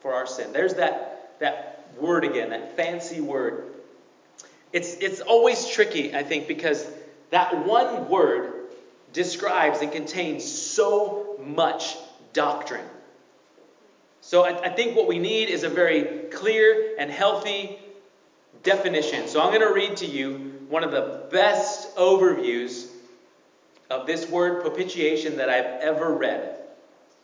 for 0.00 0.12
our 0.12 0.26
sin. 0.26 0.52
There's 0.52 0.74
that, 0.74 1.09
that 1.40 1.90
word 1.98 2.24
again, 2.24 2.50
that 2.50 2.76
fancy 2.76 3.20
word. 3.20 3.74
It's, 4.72 4.94
it's 4.94 5.20
always 5.20 5.66
tricky, 5.66 6.14
I 6.14 6.22
think, 6.22 6.46
because 6.46 6.86
that 7.30 7.66
one 7.66 8.08
word 8.08 8.68
describes 9.12 9.80
and 9.80 9.90
contains 9.90 10.50
so 10.50 11.36
much 11.44 11.96
doctrine. 12.32 12.86
So 14.20 14.44
I, 14.44 14.66
I 14.66 14.68
think 14.68 14.96
what 14.96 15.08
we 15.08 15.18
need 15.18 15.48
is 15.48 15.64
a 15.64 15.68
very 15.68 16.28
clear 16.30 16.94
and 16.98 17.10
healthy 17.10 17.78
definition. 18.62 19.26
So 19.26 19.40
I'm 19.40 19.48
going 19.48 19.66
to 19.66 19.74
read 19.74 19.96
to 19.98 20.06
you 20.06 20.66
one 20.68 20.84
of 20.84 20.92
the 20.92 21.26
best 21.30 21.96
overviews 21.96 22.86
of 23.88 24.06
this 24.06 24.28
word 24.28 24.62
propitiation 24.62 25.38
that 25.38 25.50
I've 25.50 25.80
ever 25.80 26.14
read. 26.14 26.56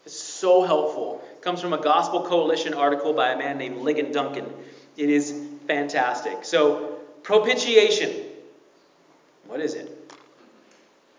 It's 0.04 0.18
so 0.18 0.62
helpful. 0.62 1.22
Comes 1.46 1.60
from 1.60 1.74
a 1.74 1.80
Gospel 1.80 2.22
Coalition 2.22 2.74
article 2.74 3.12
by 3.12 3.30
a 3.30 3.38
man 3.38 3.56
named 3.56 3.76
Ligon 3.76 4.12
Duncan. 4.12 4.52
It 4.96 5.08
is 5.08 5.32
fantastic. 5.68 6.44
So, 6.44 6.98
propitiation. 7.22 8.12
What 9.46 9.60
is 9.60 9.74
it? 9.74 10.12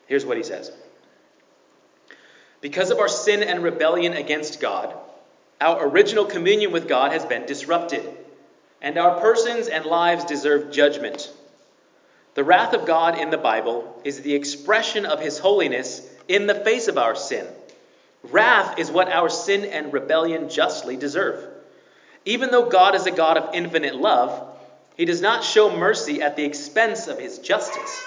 Here's 0.06 0.26
what 0.26 0.36
he 0.36 0.44
says 0.44 0.74
Because 2.60 2.92
of 2.92 3.00
our 3.00 3.08
sin 3.08 3.42
and 3.42 3.64
rebellion 3.64 4.12
against 4.12 4.60
God, 4.60 4.94
Our 5.62 5.88
original 5.88 6.26
communion 6.26 6.74
with 6.74 6.90
God 6.90 7.14
has 7.14 7.24
been 7.24 7.46
disrupted, 7.46 8.06
and 8.82 8.98
our 8.98 9.22
persons 9.22 9.70
and 9.70 9.86
lives 9.86 10.26
deserve 10.26 10.74
judgment. 10.74 11.32
The 12.34 12.44
wrath 12.44 12.74
of 12.74 12.86
God 12.86 13.18
in 13.18 13.30
the 13.30 13.38
Bible 13.38 14.02
is 14.04 14.20
the 14.20 14.36
expression 14.36 15.06
of 15.06 15.22
His 15.22 15.40
holiness 15.40 16.02
in 16.28 16.48
the 16.48 16.56
face 16.66 16.90
of 16.90 16.98
our 16.98 17.16
sin. 17.16 17.48
Wrath 18.24 18.80
is 18.80 18.92
what 18.92 19.10
our 19.10 19.30
sin 19.30 19.66
and 19.66 19.94
rebellion 19.94 20.50
justly 20.50 20.98
deserve. 20.98 21.48
Even 22.26 22.52
though 22.52 22.70
God 22.70 22.96
is 22.96 23.06
a 23.06 23.12
God 23.12 23.38
of 23.38 23.54
infinite 23.54 23.96
love, 23.96 24.58
He 24.96 25.06
does 25.06 25.22
not 25.22 25.44
show 25.44 25.76
mercy 25.76 26.22
at 26.22 26.36
the 26.36 26.44
expense 26.44 27.08
of 27.08 27.20
His 27.20 27.40
justice. 27.40 28.04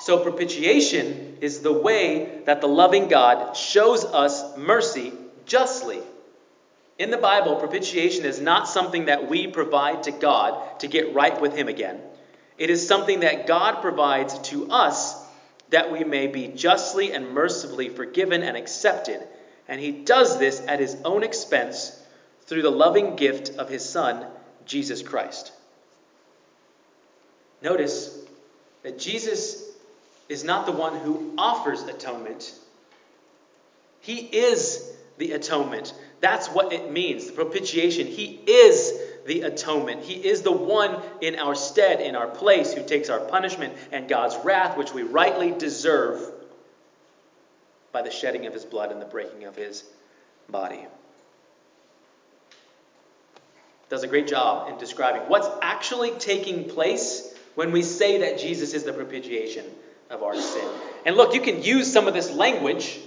So, 0.00 0.18
propitiation 0.18 1.38
is 1.40 1.60
the 1.60 1.72
way 1.72 2.40
that 2.46 2.60
the 2.60 2.66
loving 2.66 3.08
God 3.08 3.56
shows 3.56 4.04
us 4.04 4.56
mercy 4.56 5.12
justly. 5.46 6.00
In 6.98 7.10
the 7.10 7.16
Bible, 7.16 7.56
propitiation 7.56 8.24
is 8.24 8.40
not 8.40 8.68
something 8.68 9.06
that 9.06 9.28
we 9.28 9.46
provide 9.46 10.04
to 10.04 10.10
God 10.10 10.80
to 10.80 10.88
get 10.88 11.14
right 11.14 11.40
with 11.40 11.56
Him 11.56 11.68
again. 11.68 12.00
It 12.58 12.70
is 12.70 12.86
something 12.86 13.20
that 13.20 13.46
God 13.46 13.80
provides 13.80 14.38
to 14.50 14.70
us 14.70 15.23
that 15.74 15.90
we 15.90 16.04
may 16.04 16.28
be 16.28 16.46
justly 16.46 17.12
and 17.12 17.30
mercifully 17.30 17.88
forgiven 17.88 18.44
and 18.44 18.56
accepted. 18.56 19.20
And 19.66 19.80
He 19.80 19.90
does 19.90 20.38
this 20.38 20.62
at 20.68 20.78
His 20.78 20.96
own 21.04 21.24
expense 21.24 22.00
through 22.42 22.62
the 22.62 22.70
loving 22.70 23.16
gift 23.16 23.50
of 23.58 23.68
His 23.68 23.84
Son, 23.84 24.24
Jesus 24.66 25.02
Christ. 25.02 25.50
Notice 27.60 28.16
that 28.84 29.00
Jesus 29.00 29.64
is 30.28 30.44
not 30.44 30.66
the 30.66 30.70
one 30.70 30.96
who 30.96 31.34
offers 31.36 31.82
atonement, 31.82 32.54
He 34.00 34.18
is 34.18 34.92
the 35.18 35.32
atonement. 35.32 35.92
That's 36.20 36.46
what 36.46 36.72
it 36.72 36.92
means, 36.92 37.26
the 37.26 37.32
propitiation. 37.32 38.06
He 38.06 38.38
is 38.46 38.92
the 39.26 39.42
atonement. 39.42 40.02
He 40.02 40.14
is 40.14 40.42
the 40.42 40.52
one 40.52 41.00
in 41.20 41.36
our 41.36 41.54
stead, 41.54 42.00
in 42.00 42.14
our 42.16 42.28
place, 42.28 42.72
who 42.72 42.82
takes 42.84 43.08
our 43.08 43.20
punishment 43.20 43.74
and 43.92 44.08
God's 44.08 44.36
wrath, 44.44 44.76
which 44.76 44.92
we 44.92 45.02
rightly 45.02 45.50
deserve 45.52 46.20
by 47.92 48.02
the 48.02 48.10
shedding 48.10 48.46
of 48.46 48.52
his 48.52 48.64
blood 48.64 48.92
and 48.92 49.00
the 49.00 49.06
breaking 49.06 49.44
of 49.44 49.56
his 49.56 49.84
body. 50.48 50.84
Does 53.88 54.02
a 54.02 54.08
great 54.08 54.26
job 54.26 54.70
in 54.70 54.78
describing 54.78 55.22
what's 55.22 55.48
actually 55.62 56.10
taking 56.12 56.68
place 56.68 57.34
when 57.54 57.70
we 57.70 57.82
say 57.82 58.18
that 58.18 58.38
Jesus 58.38 58.74
is 58.74 58.84
the 58.84 58.92
propitiation 58.92 59.64
of 60.10 60.22
our 60.22 60.34
sin. 60.34 60.68
And 61.06 61.16
look, 61.16 61.34
you 61.34 61.40
can 61.40 61.62
use 61.62 61.92
some 61.92 62.08
of 62.08 62.14
this 62.14 62.30
language 62.30 62.98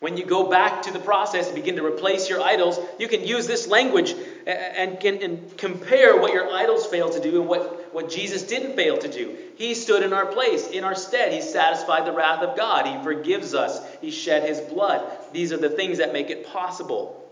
when 0.00 0.16
you 0.16 0.24
go 0.24 0.48
back 0.48 0.82
to 0.82 0.92
the 0.92 0.98
process 0.98 1.46
and 1.46 1.54
begin 1.56 1.76
to 1.76 1.84
replace 1.84 2.28
your 2.28 2.40
idols. 2.40 2.78
You 2.98 3.08
can 3.08 3.24
use 3.24 3.46
this 3.46 3.66
language 3.66 4.14
and, 4.48 4.98
can, 4.98 5.22
and 5.22 5.58
compare 5.58 6.18
what 6.18 6.32
your 6.32 6.50
idols 6.50 6.86
failed 6.86 7.12
to 7.12 7.20
do 7.20 7.40
and 7.40 7.48
what, 7.48 7.92
what 7.92 8.10
Jesus 8.10 8.42
didn't 8.44 8.76
fail 8.76 8.96
to 8.96 9.08
do. 9.08 9.36
He 9.56 9.74
stood 9.74 10.02
in 10.02 10.14
our 10.14 10.24
place, 10.24 10.68
in 10.68 10.84
our 10.84 10.94
stead. 10.94 11.32
He 11.32 11.42
satisfied 11.42 12.06
the 12.06 12.12
wrath 12.12 12.42
of 12.42 12.56
God. 12.56 12.86
He 12.86 13.02
forgives 13.04 13.54
us. 13.54 13.80
He 14.00 14.10
shed 14.10 14.48
his 14.48 14.60
blood. 14.60 15.06
These 15.32 15.52
are 15.52 15.58
the 15.58 15.68
things 15.68 15.98
that 15.98 16.14
make 16.14 16.30
it 16.30 16.46
possible. 16.46 17.30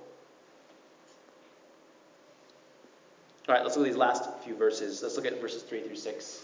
All 3.48 3.54
right, 3.54 3.64
let's 3.64 3.76
look 3.76 3.86
at 3.86 3.92
these 3.92 3.98
last 3.98 4.28
few 4.44 4.54
verses. 4.54 5.02
Let's 5.02 5.16
look 5.16 5.24
at 5.24 5.40
verses 5.40 5.62
3 5.62 5.82
through 5.82 5.96
6. 5.96 6.42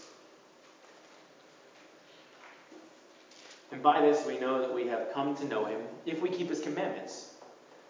And 3.71 3.83
by 3.83 4.01
this 4.01 4.25
we 4.25 4.39
know 4.39 4.59
that 4.59 4.73
we 4.73 4.87
have 4.87 5.13
come 5.13 5.35
to 5.35 5.45
know 5.45 5.65
him 5.65 5.81
if 6.05 6.21
we 6.21 6.29
keep 6.29 6.49
his 6.49 6.61
commandments. 6.61 7.32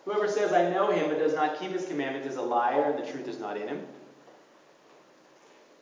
Whoever 0.06 0.28
says, 0.28 0.52
I 0.52 0.70
know 0.70 0.92
him, 0.92 1.10
but 1.10 1.20
does 1.20 1.34
not 1.34 1.60
keep 1.60 1.72
his 1.72 1.86
commandments 1.86 2.28
is 2.28 2.36
a 2.36 2.42
liar, 2.42 2.84
and 2.84 3.04
the 3.04 3.10
truth 3.10 3.28
is 3.28 3.40
not 3.40 3.56
in 3.56 3.68
him. 3.68 3.86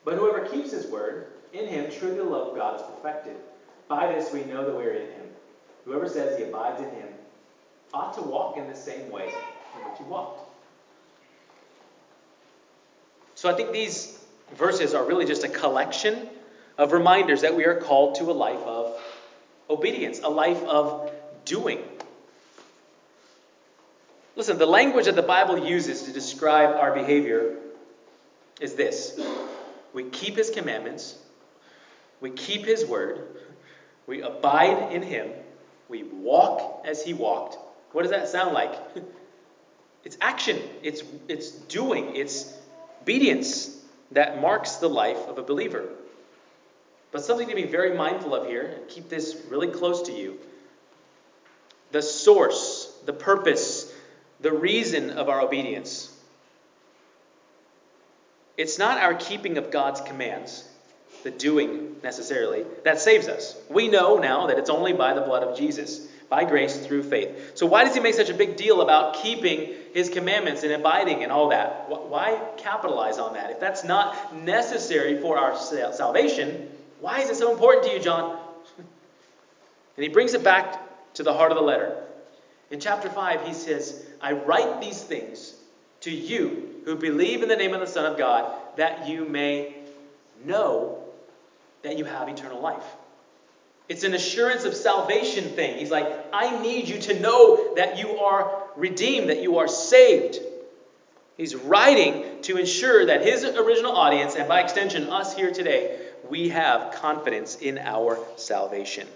But 0.04 0.16
whoever 0.16 0.46
keeps 0.46 0.72
his 0.72 0.88
word, 0.88 1.28
in 1.54 1.68
him 1.68 1.92
truly 1.92 2.16
the 2.16 2.24
love 2.24 2.50
of 2.50 2.56
God 2.56 2.80
is 2.80 2.86
perfected. 2.96 3.36
By 3.88 4.14
this 4.14 4.32
we 4.32 4.44
know 4.44 4.66
that 4.66 4.76
we 4.76 4.84
are 4.84 4.94
in 4.94 5.08
him. 5.08 5.26
Whoever 5.86 6.08
says 6.08 6.38
he 6.38 6.44
abides 6.44 6.82
in 6.82 6.90
him 6.90 7.08
ought 7.94 8.14
to 8.14 8.22
walk 8.22 8.58
in 8.58 8.68
the 8.68 8.76
same 8.76 9.12
way 9.12 9.26
in 9.26 9.90
which 9.90 9.98
he 9.98 10.04
walked. 10.06 10.50
So 13.36 13.50
I 13.50 13.54
think 13.54 13.72
these 13.72 14.20
verses 14.56 14.94
are 14.94 15.04
really 15.04 15.26
just 15.26 15.44
a 15.44 15.50
collection 15.50 16.30
of 16.78 16.94
reminders 16.94 17.42
that 17.42 17.56
we 17.56 17.66
are 17.66 17.76
called 17.76 18.16
to 18.16 18.26
a 18.26 18.34
life 18.34 18.60
of 18.60 19.02
obedience, 19.70 20.22
a 20.24 20.30
life 20.30 20.62
of 20.64 21.12
doing. 21.46 21.84
Listen, 24.36 24.58
the 24.58 24.66
language 24.66 25.06
that 25.06 25.16
the 25.16 25.22
Bible 25.22 25.68
uses 25.68 26.04
to 26.04 26.14
describe 26.14 26.76
our 26.76 26.94
behavior 26.94 27.58
is 28.60 28.76
this 28.76 29.20
we 29.94 30.06
keep 30.06 30.38
His 30.38 30.50
commandments, 30.50 31.18
we 32.22 32.30
keep 32.32 32.66
His 32.66 32.86
word, 32.86 33.22
we 34.08 34.22
abide 34.22 34.94
in 34.94 35.02
Him, 35.02 35.32
we 35.90 36.04
walk 36.04 36.86
as 36.86 37.04
He 37.04 37.14
walked. 37.14 37.58
What 37.92 38.04
does 38.04 38.12
that 38.12 38.30
sound 38.30 38.54
like? 38.54 38.74
It's 40.04 40.18
action, 40.20 40.60
it's, 40.82 41.04
it's 41.28 41.52
doing, 41.52 42.16
it's 42.16 42.52
obedience 43.04 43.78
that 44.12 44.42
marks 44.42 44.78
the 44.78 44.90
life 44.90 45.20
of 45.28 45.38
a 45.38 45.44
believer. 45.44 45.90
But 47.12 47.24
something 47.24 47.48
to 47.48 47.56
be 47.56 47.66
very 47.66 47.96
mindful 47.96 48.34
of 48.34 48.48
here, 48.48 48.78
and 48.78 48.88
keep 48.88 49.10
this 49.10 49.40
really 49.50 49.68
close 49.68 50.04
to 50.04 50.12
you. 50.12 50.40
The 51.92 52.02
source, 52.02 52.92
the 53.06 53.14
purpose, 53.14 53.91
the 54.42 54.52
reason 54.52 55.12
of 55.12 55.30
our 55.30 55.42
obedience. 55.42 56.12
It's 58.58 58.78
not 58.78 58.98
our 58.98 59.14
keeping 59.14 59.58
of 59.58 59.72
God's 59.72 60.02
commands, 60.02 60.68
the 61.24 61.32
doing 61.32 61.96
necessarily, 62.04 62.66
that 62.84 63.00
saves 63.00 63.28
us. 63.28 63.56
We 63.70 63.88
know 63.88 64.18
now 64.18 64.48
that 64.48 64.58
it's 64.58 64.70
only 64.70 64.94
by 64.94 65.14
the 65.14 65.22
blood 65.22 65.44
of 65.44 65.58
Jesus, 65.58 66.08
by 66.30 66.46
grace 66.46 66.78
through 66.78 67.04
faith. 67.04 67.52
So, 67.56 67.66
why 67.66 67.84
does 67.84 67.94
he 67.94 68.00
make 68.00 68.16
such 68.16 68.30
a 68.30 68.34
big 68.34 68.56
deal 68.56 68.82
about 68.82 69.16
keeping 69.16 69.74
his 69.94 70.10
commandments 70.10 70.64
and 70.64 70.72
abiding 70.72 71.24
and 71.24 71.32
all 71.32 71.50
that? 71.50 71.90
Why 71.90 72.42
capitalize 72.58 73.20
on 73.20 73.34
that? 73.34 73.52
If 73.52 73.60
that's 73.60 73.84
not 73.84 74.36
necessary 74.36 75.22
for 75.22 75.38
our 75.38 75.58
salvation, 75.58 76.70
why 77.00 77.20
is 77.20 77.30
it 77.30 77.36
so 77.36 77.52
important 77.52 77.86
to 77.86 77.94
you, 77.94 78.00
John? 78.00 78.40
And 79.98 80.04
he 80.04 80.10
brings 80.10 80.34
it 80.34 80.42
back 80.42 81.14
to 81.16 81.24
the 81.24 81.34
heart 81.34 81.52
of 81.52 81.58
the 81.58 81.64
letter. 81.64 82.02
In 82.72 82.80
chapter 82.80 83.10
5, 83.10 83.46
he 83.46 83.54
says, 83.54 84.06
I 84.22 84.32
write 84.32 84.80
these 84.80 85.04
things 85.04 85.54
to 86.02 86.10
you 86.10 86.70
who 86.86 86.96
believe 86.96 87.44
in 87.44 87.50
the 87.50 87.56
name 87.56 87.74
of 87.74 87.82
the 87.82 87.88
Son 87.88 88.10
of 88.10 88.18
God, 88.18 88.50
that 88.78 89.08
you 89.08 89.26
may 89.26 89.76
know 90.46 91.04
that 91.84 91.98
you 91.98 92.06
have 92.06 92.30
eternal 92.30 92.62
life. 92.62 92.84
It's 93.90 94.06
an 94.06 94.14
assurance 94.14 94.64
of 94.64 94.74
salvation 94.74 95.50
thing. 95.50 95.78
He's 95.78 95.92
like, 95.92 96.08
I 96.32 96.62
need 96.62 96.88
you 96.88 96.98
to 97.02 97.20
know 97.20 97.76
that 97.76 98.00
you 98.00 98.20
are 98.20 98.64
redeemed, 98.78 99.30
that 99.30 99.44
you 99.44 99.58
are 99.58 99.68
saved. 99.68 100.40
He's 101.36 101.56
writing 101.56 102.42
to 102.44 102.58
ensure 102.58 103.06
that 103.08 103.26
his 103.26 103.44
original 103.44 103.92
audience, 103.92 104.36
and 104.36 104.48
by 104.48 104.62
extension 104.62 105.10
us 105.10 105.36
here 105.36 105.52
today, 105.52 106.00
we 106.30 106.50
have 106.50 106.94
confidence 106.94 107.58
in 107.58 107.80
our 107.80 108.18
salvation. 108.38 109.08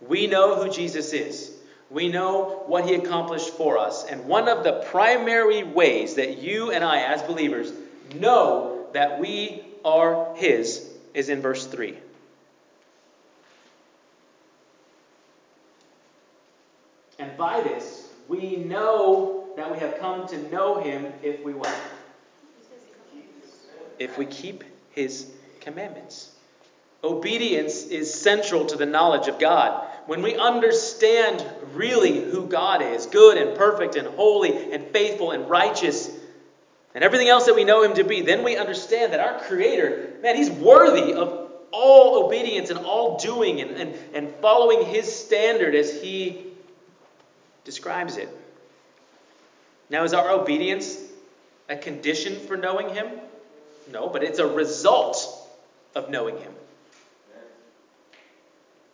We 0.00 0.26
know 0.28 0.62
who 0.62 0.70
Jesus 0.70 1.12
is. 1.12 1.57
We 1.90 2.08
know 2.08 2.64
what 2.66 2.86
he 2.86 2.94
accomplished 2.94 3.50
for 3.50 3.78
us. 3.78 4.04
And 4.04 4.26
one 4.26 4.48
of 4.48 4.62
the 4.62 4.84
primary 4.90 5.62
ways 5.62 6.16
that 6.16 6.38
you 6.38 6.70
and 6.70 6.84
I, 6.84 7.00
as 7.00 7.22
believers, 7.22 7.72
know 8.14 8.86
that 8.92 9.18
we 9.18 9.64
are 9.84 10.34
his 10.36 10.90
is 11.14 11.28
in 11.28 11.40
verse 11.40 11.66
3. 11.66 11.96
And 17.18 17.36
by 17.36 17.62
this, 17.62 18.08
we 18.28 18.56
know 18.56 19.48
that 19.56 19.72
we 19.72 19.78
have 19.78 19.98
come 19.98 20.28
to 20.28 20.50
know 20.50 20.80
him 20.80 21.12
if 21.22 21.42
we 21.42 21.54
what? 21.54 21.74
If 23.98 24.16
we 24.16 24.26
keep 24.26 24.62
his 24.90 25.30
commandments. 25.60 26.32
Obedience 27.02 27.84
is 27.84 28.12
central 28.12 28.66
to 28.66 28.76
the 28.76 28.86
knowledge 28.86 29.28
of 29.28 29.38
God. 29.38 29.86
When 30.06 30.22
we 30.22 30.36
understand 30.36 31.44
really 31.74 32.20
who 32.20 32.46
God 32.46 32.82
is, 32.82 33.06
good 33.06 33.36
and 33.36 33.56
perfect 33.56 33.94
and 33.94 34.08
holy 34.08 34.72
and 34.72 34.86
faithful 34.88 35.30
and 35.30 35.48
righteous, 35.48 36.10
and 36.94 37.04
everything 37.04 37.28
else 37.28 37.46
that 37.46 37.54
we 37.54 37.64
know 37.64 37.82
Him 37.82 37.94
to 37.94 38.04
be, 38.04 38.22
then 38.22 38.42
we 38.42 38.56
understand 38.56 39.12
that 39.12 39.20
our 39.20 39.38
Creator, 39.38 40.14
man, 40.22 40.34
He's 40.34 40.50
worthy 40.50 41.12
of 41.12 41.50
all 41.70 42.24
obedience 42.24 42.70
and 42.70 42.80
all 42.80 43.18
doing 43.18 43.60
and, 43.60 43.70
and, 43.72 43.94
and 44.14 44.34
following 44.36 44.86
His 44.86 45.14
standard 45.14 45.74
as 45.74 46.02
He 46.02 46.46
describes 47.64 48.16
it. 48.16 48.28
Now, 49.90 50.04
is 50.04 50.14
our 50.14 50.30
obedience 50.30 50.98
a 51.68 51.76
condition 51.76 52.40
for 52.46 52.56
knowing 52.56 52.94
Him? 52.94 53.06
No, 53.92 54.08
but 54.08 54.24
it's 54.24 54.38
a 54.38 54.46
result 54.46 55.48
of 55.94 56.10
knowing 56.10 56.38
Him. 56.38 56.52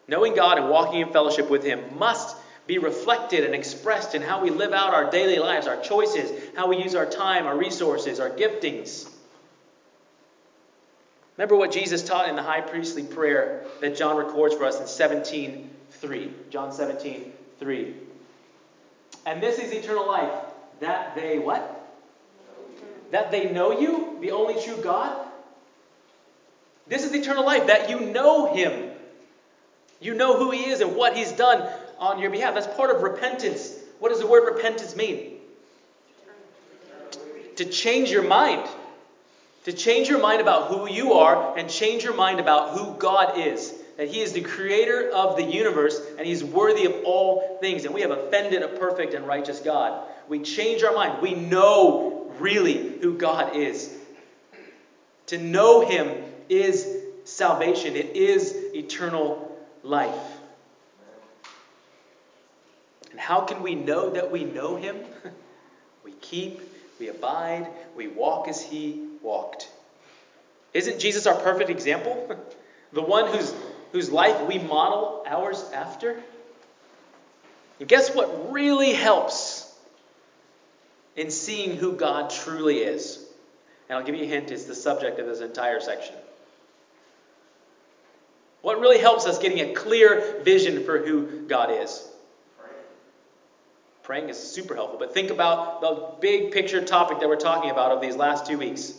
Knowing 0.06 0.34
God 0.34 0.58
and 0.58 0.68
walking 0.68 1.00
in 1.00 1.12
fellowship 1.12 1.48
with 1.48 1.64
Him 1.64 1.98
must 1.98 2.36
be 2.66 2.78
reflected 2.78 3.44
and 3.44 3.54
expressed 3.54 4.14
in 4.14 4.22
how 4.22 4.42
we 4.42 4.50
live 4.50 4.72
out 4.72 4.94
our 4.94 5.10
daily 5.10 5.38
lives, 5.38 5.66
our 5.66 5.80
choices, 5.80 6.30
how 6.56 6.68
we 6.68 6.82
use 6.82 6.94
our 6.94 7.06
time, 7.06 7.46
our 7.46 7.56
resources, 7.56 8.20
our 8.20 8.30
giftings. 8.30 9.08
Remember 11.36 11.56
what 11.56 11.72
Jesus 11.72 12.02
taught 12.02 12.28
in 12.28 12.36
the 12.36 12.42
high 12.42 12.60
priestly 12.60 13.02
prayer 13.02 13.64
that 13.80 13.96
John 13.96 14.16
records 14.16 14.54
for 14.54 14.64
us 14.64 14.78
in 14.78 14.86
17:3. 14.86 16.32
John 16.50 16.70
17:3. 16.70 17.94
And 19.26 19.42
this 19.42 19.58
is 19.58 19.72
eternal 19.72 20.06
life, 20.06 20.32
that 20.80 21.14
they 21.14 21.38
what? 21.38 21.82
That 23.10 23.30
they 23.30 23.50
know 23.50 23.78
you, 23.78 24.18
the 24.20 24.30
only 24.30 24.62
true 24.62 24.76
God. 24.76 25.28
This 26.86 27.04
is 27.04 27.14
eternal 27.14 27.44
life, 27.44 27.66
that 27.66 27.90
you 27.90 28.00
know 28.00 28.52
him. 28.52 28.93
You 30.04 30.12
know 30.12 30.36
who 30.36 30.50
he 30.50 30.66
is 30.66 30.82
and 30.82 30.94
what 30.96 31.16
he's 31.16 31.32
done 31.32 31.66
on 31.98 32.18
your 32.18 32.28
behalf. 32.28 32.52
That's 32.52 32.66
part 32.76 32.94
of 32.94 33.02
repentance. 33.02 33.72
What 34.00 34.10
does 34.10 34.20
the 34.20 34.26
word 34.26 34.44
repentance 34.54 34.94
mean? 34.94 35.38
To 37.56 37.64
change 37.64 38.10
your 38.10 38.22
mind. 38.22 38.68
To 39.64 39.72
change 39.72 40.08
your 40.08 40.20
mind 40.20 40.42
about 40.42 40.68
who 40.68 40.86
you 40.86 41.14
are 41.14 41.56
and 41.56 41.70
change 41.70 42.04
your 42.04 42.12
mind 42.12 42.38
about 42.38 42.76
who 42.76 42.94
God 42.98 43.38
is. 43.38 43.72
That 43.96 44.08
He 44.08 44.20
is 44.20 44.34
the 44.34 44.42
creator 44.42 45.08
of 45.08 45.36
the 45.38 45.44
universe 45.44 45.98
and 46.18 46.26
He's 46.26 46.44
worthy 46.44 46.84
of 46.84 46.92
all 47.04 47.56
things. 47.62 47.86
And 47.86 47.94
we 47.94 48.02
have 48.02 48.10
offended 48.10 48.62
a 48.62 48.68
perfect 48.68 49.14
and 49.14 49.26
righteous 49.26 49.60
God. 49.60 50.06
We 50.28 50.40
change 50.40 50.82
our 50.82 50.92
mind. 50.92 51.22
We 51.22 51.34
know 51.34 52.30
really 52.38 52.98
who 53.00 53.16
God 53.16 53.56
is. 53.56 53.90
To 55.28 55.38
know 55.38 55.88
Him 55.88 56.24
is 56.50 56.86
salvation, 57.24 57.96
it 57.96 58.14
is 58.14 58.54
eternal 58.74 59.53
life. 59.84 60.40
And 63.10 63.20
how 63.20 63.42
can 63.42 63.62
we 63.62 63.76
know 63.76 64.10
that 64.10 64.32
we 64.32 64.42
know 64.44 64.76
Him? 64.76 64.96
we 66.04 66.12
keep, 66.12 66.60
we 66.98 67.08
abide, 67.08 67.68
we 67.94 68.08
walk 68.08 68.48
as 68.48 68.60
He 68.60 69.06
walked. 69.22 69.70
Isn't 70.72 70.98
Jesus 70.98 71.26
our 71.26 71.36
perfect 71.36 71.70
example? 71.70 72.36
the 72.92 73.02
one 73.02 73.32
whose, 73.32 73.54
whose 73.92 74.10
life 74.10 74.48
we 74.48 74.58
model 74.58 75.22
ours 75.26 75.64
after? 75.72 76.20
And 77.78 77.88
guess 77.88 78.14
what 78.14 78.52
really 78.52 78.92
helps 78.92 79.72
in 81.14 81.30
seeing 81.30 81.76
who 81.76 81.92
God 81.92 82.30
truly 82.30 82.78
is? 82.78 83.24
And 83.88 83.98
I'll 83.98 84.04
give 84.04 84.16
you 84.16 84.24
a 84.24 84.26
hint, 84.26 84.50
it's 84.50 84.64
the 84.64 84.74
subject 84.74 85.20
of 85.20 85.26
this 85.26 85.40
entire 85.40 85.80
section. 85.80 86.16
What 88.64 88.80
really 88.80 88.96
helps 88.96 89.26
us 89.26 89.38
getting 89.38 89.60
a 89.60 89.74
clear 89.74 90.40
vision 90.42 90.86
for 90.86 90.98
who 91.04 91.42
God 91.46 91.70
is? 91.70 92.02
Praying 94.02 94.30
is 94.30 94.38
super 94.38 94.74
helpful, 94.74 94.98
but 94.98 95.12
think 95.12 95.28
about 95.28 95.82
the 95.82 96.14
big 96.18 96.50
picture 96.50 96.82
topic 96.82 97.20
that 97.20 97.28
we're 97.28 97.36
talking 97.36 97.70
about 97.70 97.92
of 97.92 98.00
these 98.00 98.16
last 98.16 98.46
two 98.46 98.56
weeks. 98.56 98.94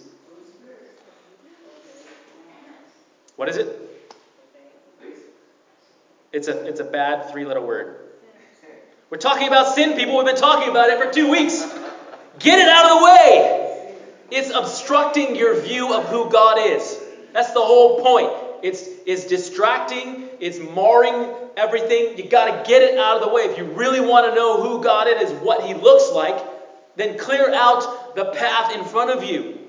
What 3.37 3.49
is 3.49 3.57
it? 3.57 4.07
It's 6.31 6.47
a, 6.47 6.67
it's 6.67 6.79
a 6.79 6.83
bad 6.83 7.31
three 7.31 7.45
letter 7.45 7.59
word. 7.59 8.11
We're 9.09 9.17
talking 9.17 9.47
about 9.47 9.73
sin, 9.73 9.97
people. 9.97 10.15
We've 10.15 10.27
been 10.27 10.35
talking 10.35 10.69
about 10.69 10.91
it 10.91 10.99
for 10.99 11.11
two 11.11 11.27
weeks. 11.27 11.65
Get 12.37 12.59
it 12.59 12.69
out 12.69 12.91
of 12.91 12.99
the 12.99 13.03
way. 13.03 13.97
It's 14.29 14.51
obstructing 14.51 15.35
your 15.35 15.59
view 15.59 15.91
of 15.91 16.07
who 16.09 16.29
God 16.29 16.59
is. 16.59 16.99
That's 17.33 17.51
the 17.53 17.61
whole 17.61 17.99
point. 17.99 18.44
It's, 18.63 18.87
it's 19.05 19.25
distracting, 19.25 20.29
it's 20.39 20.59
marring 20.59 21.33
everything. 21.57 22.17
You 22.17 22.29
got 22.29 22.45
to 22.45 22.69
get 22.69 22.81
it 22.81 22.97
out 22.97 23.17
of 23.17 23.27
the 23.27 23.33
way. 23.33 23.43
If 23.43 23.57
you 23.57 23.65
really 23.65 24.01
want 24.01 24.29
to 24.29 24.35
know 24.35 24.61
who 24.61 24.83
God 24.83 25.07
is, 25.07 25.31
what 25.41 25.63
He 25.65 25.73
looks 25.73 26.11
like, 26.11 26.43
then 26.95 27.17
clear 27.17 27.53
out 27.53 28.15
the 28.15 28.25
path 28.25 28.73
in 28.73 28.83
front 28.85 29.11
of 29.11 29.23
you. 29.23 29.59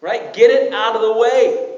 Right? 0.00 0.32
Get 0.32 0.50
it 0.50 0.72
out 0.72 0.94
of 0.94 1.02
the 1.02 1.12
way. 1.12 1.76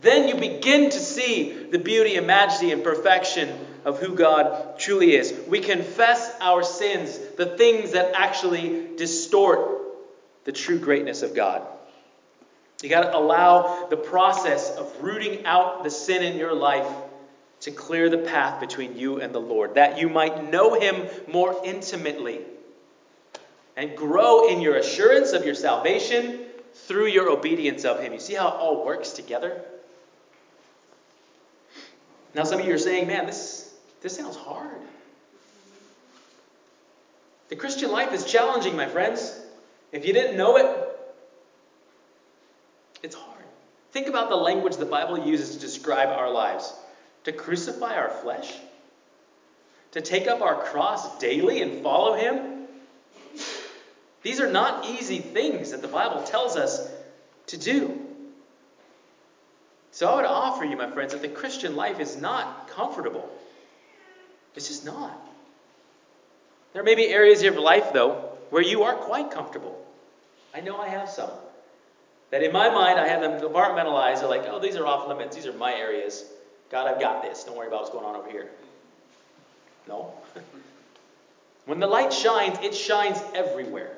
Then 0.00 0.28
you 0.28 0.36
begin 0.36 0.90
to 0.90 0.98
see 0.98 1.52
the 1.52 1.78
beauty 1.78 2.16
and 2.16 2.26
majesty 2.26 2.70
and 2.70 2.84
perfection 2.84 3.48
of 3.84 3.98
who 3.98 4.14
God 4.14 4.78
truly 4.78 5.14
is. 5.14 5.34
We 5.48 5.60
confess 5.60 6.34
our 6.40 6.62
sins, 6.62 7.18
the 7.36 7.46
things 7.46 7.92
that 7.92 8.12
actually 8.14 8.96
distort 8.96 9.78
the 10.44 10.52
true 10.52 10.78
greatness 10.78 11.22
of 11.22 11.34
God. 11.34 11.66
You 12.82 12.88
got 12.88 13.10
to 13.10 13.16
allow 13.16 13.86
the 13.88 13.96
process 13.96 14.70
of 14.76 14.92
rooting 15.00 15.44
out 15.44 15.82
the 15.82 15.90
sin 15.90 16.22
in 16.22 16.38
your 16.38 16.54
life 16.54 16.86
to 17.60 17.72
clear 17.72 18.08
the 18.08 18.18
path 18.18 18.60
between 18.60 18.96
you 18.96 19.20
and 19.20 19.34
the 19.34 19.40
Lord, 19.40 19.74
that 19.74 19.98
you 19.98 20.08
might 20.08 20.50
know 20.50 20.78
Him 20.78 21.08
more 21.26 21.60
intimately 21.64 22.40
and 23.76 23.96
grow 23.96 24.48
in 24.48 24.60
your 24.60 24.76
assurance 24.76 25.32
of 25.32 25.44
your 25.44 25.54
salvation 25.54 26.44
through 26.72 27.06
your 27.06 27.30
obedience 27.30 27.84
of 27.84 28.00
Him. 28.00 28.12
You 28.12 28.20
see 28.20 28.34
how 28.34 28.48
it 28.48 28.54
all 28.54 28.84
works 28.84 29.10
together? 29.10 29.60
Now, 32.34 32.44
some 32.44 32.60
of 32.60 32.66
you 32.66 32.74
are 32.74 32.78
saying, 32.78 33.08
man, 33.08 33.26
this, 33.26 33.74
this 34.02 34.16
sounds 34.16 34.36
hard. 34.36 34.80
The 37.48 37.56
Christian 37.56 37.90
life 37.90 38.12
is 38.12 38.24
challenging, 38.24 38.76
my 38.76 38.86
friends. 38.86 39.40
If 39.90 40.06
you 40.06 40.12
didn't 40.12 40.36
know 40.36 40.56
it, 40.56 40.88
it's 43.02 43.14
hard. 43.14 43.44
Think 43.98 44.10
about 44.10 44.28
the 44.28 44.36
language 44.36 44.76
the 44.76 44.86
Bible 44.86 45.18
uses 45.18 45.56
to 45.56 45.60
describe 45.60 46.10
our 46.10 46.30
lives 46.30 46.72
to 47.24 47.32
crucify 47.32 47.96
our 47.96 48.10
flesh, 48.10 48.54
to 49.90 50.00
take 50.00 50.28
up 50.28 50.40
our 50.40 50.54
cross 50.54 51.18
daily 51.18 51.62
and 51.62 51.82
follow 51.82 52.14
Him. 52.14 52.68
These 54.22 54.38
are 54.38 54.48
not 54.48 54.88
easy 54.88 55.18
things 55.18 55.72
that 55.72 55.82
the 55.82 55.88
Bible 55.88 56.22
tells 56.22 56.54
us 56.54 56.88
to 57.48 57.56
do. 57.56 58.00
So 59.90 60.08
I 60.08 60.14
would 60.14 60.26
offer 60.26 60.64
you, 60.64 60.76
my 60.76 60.88
friends, 60.88 61.12
that 61.12 61.20
the 61.20 61.28
Christian 61.28 61.74
life 61.74 61.98
is 61.98 62.16
not 62.16 62.68
comfortable. 62.68 63.28
It's 64.54 64.68
just 64.68 64.84
not. 64.84 65.20
There 66.72 66.84
may 66.84 66.94
be 66.94 67.08
areas 67.08 67.40
of 67.40 67.54
your 67.54 67.60
life, 67.60 67.92
though, 67.92 68.30
where 68.50 68.62
you 68.62 68.84
are 68.84 68.94
quite 68.94 69.32
comfortable. 69.32 69.84
I 70.54 70.60
know 70.60 70.76
I 70.76 70.86
have 70.86 71.10
some. 71.10 71.30
That 72.30 72.42
in 72.42 72.52
my 72.52 72.68
mind, 72.68 73.00
I 73.00 73.08
have 73.08 73.20
them 73.22 73.40
compartmentalized. 73.40 74.20
They're 74.20 74.28
like, 74.28 74.44
oh, 74.46 74.58
these 74.58 74.76
are 74.76 74.86
off 74.86 75.08
limits. 75.08 75.34
These 75.34 75.46
are 75.46 75.52
my 75.54 75.72
areas. 75.72 76.24
God, 76.70 76.86
I've 76.86 77.00
got 77.00 77.22
this. 77.22 77.44
Don't 77.44 77.56
worry 77.56 77.68
about 77.68 77.80
what's 77.80 77.90
going 77.90 78.04
on 78.04 78.16
over 78.16 78.30
here. 78.30 78.50
No. 79.86 80.12
when 81.64 81.80
the 81.80 81.86
light 81.86 82.12
shines, 82.12 82.58
it 82.62 82.74
shines 82.74 83.18
everywhere. 83.34 83.96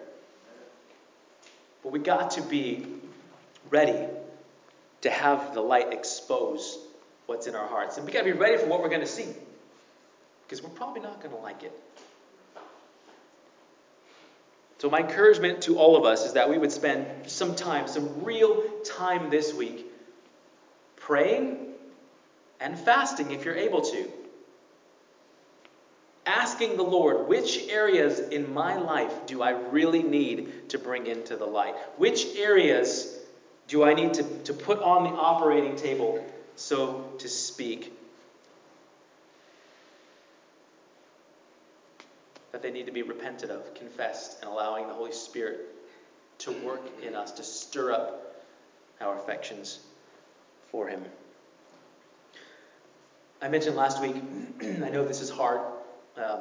But 1.82 1.92
we 1.92 1.98
got 1.98 2.32
to 2.32 2.42
be 2.42 2.86
ready 3.70 4.06
to 5.00 5.10
have 5.10 5.54
the 5.54 5.60
light 5.60 5.92
expose 5.92 6.78
what's 7.26 7.46
in 7.46 7.54
our 7.54 7.66
hearts. 7.66 7.96
And 7.96 8.06
we 8.06 8.12
got 8.12 8.20
to 8.20 8.32
be 8.32 8.32
ready 8.32 8.58
for 8.58 8.66
what 8.66 8.80
we're 8.80 8.88
going 8.88 9.00
to 9.00 9.06
see. 9.06 9.26
Because 10.46 10.62
we're 10.62 10.70
probably 10.70 11.00
not 11.00 11.20
going 11.20 11.34
to 11.34 11.40
like 11.40 11.62
it. 11.62 11.72
So, 14.80 14.88
my 14.88 15.00
encouragement 15.00 15.60
to 15.62 15.78
all 15.78 15.94
of 15.94 16.06
us 16.06 16.24
is 16.24 16.32
that 16.32 16.48
we 16.48 16.56
would 16.56 16.72
spend 16.72 17.30
some 17.30 17.54
time, 17.54 17.86
some 17.86 18.24
real 18.24 18.62
time 18.82 19.28
this 19.28 19.52
week, 19.52 19.84
praying 20.96 21.74
and 22.60 22.78
fasting 22.78 23.30
if 23.30 23.44
you're 23.44 23.56
able 23.56 23.82
to. 23.82 24.10
Asking 26.24 26.78
the 26.78 26.82
Lord, 26.82 27.28
which 27.28 27.68
areas 27.68 28.20
in 28.20 28.54
my 28.54 28.76
life 28.76 29.26
do 29.26 29.42
I 29.42 29.50
really 29.50 30.02
need 30.02 30.70
to 30.70 30.78
bring 30.78 31.06
into 31.06 31.36
the 31.36 31.44
light? 31.44 31.74
Which 31.98 32.34
areas 32.36 33.18
do 33.68 33.84
I 33.84 33.92
need 33.92 34.14
to, 34.14 34.22
to 34.44 34.54
put 34.54 34.78
on 34.78 35.04
the 35.04 35.10
operating 35.10 35.76
table, 35.76 36.24
so 36.56 37.12
to 37.18 37.28
speak? 37.28 37.99
That 42.52 42.62
they 42.62 42.70
need 42.70 42.86
to 42.86 42.92
be 42.92 43.02
repented 43.02 43.50
of, 43.50 43.74
confessed, 43.74 44.40
and 44.40 44.50
allowing 44.50 44.86
the 44.88 44.94
Holy 44.94 45.12
Spirit 45.12 45.60
to 46.38 46.52
work 46.52 46.82
in 47.02 47.14
us 47.14 47.32
to 47.32 47.42
stir 47.42 47.92
up 47.92 48.44
our 49.00 49.16
affections 49.18 49.80
for 50.70 50.88
Him. 50.88 51.04
I 53.42 53.48
mentioned 53.48 53.76
last 53.76 54.00
week, 54.02 54.16
I 54.62 54.90
know 54.90 55.06
this 55.06 55.20
is 55.20 55.30
hard. 55.30 55.60
Um, 56.16 56.40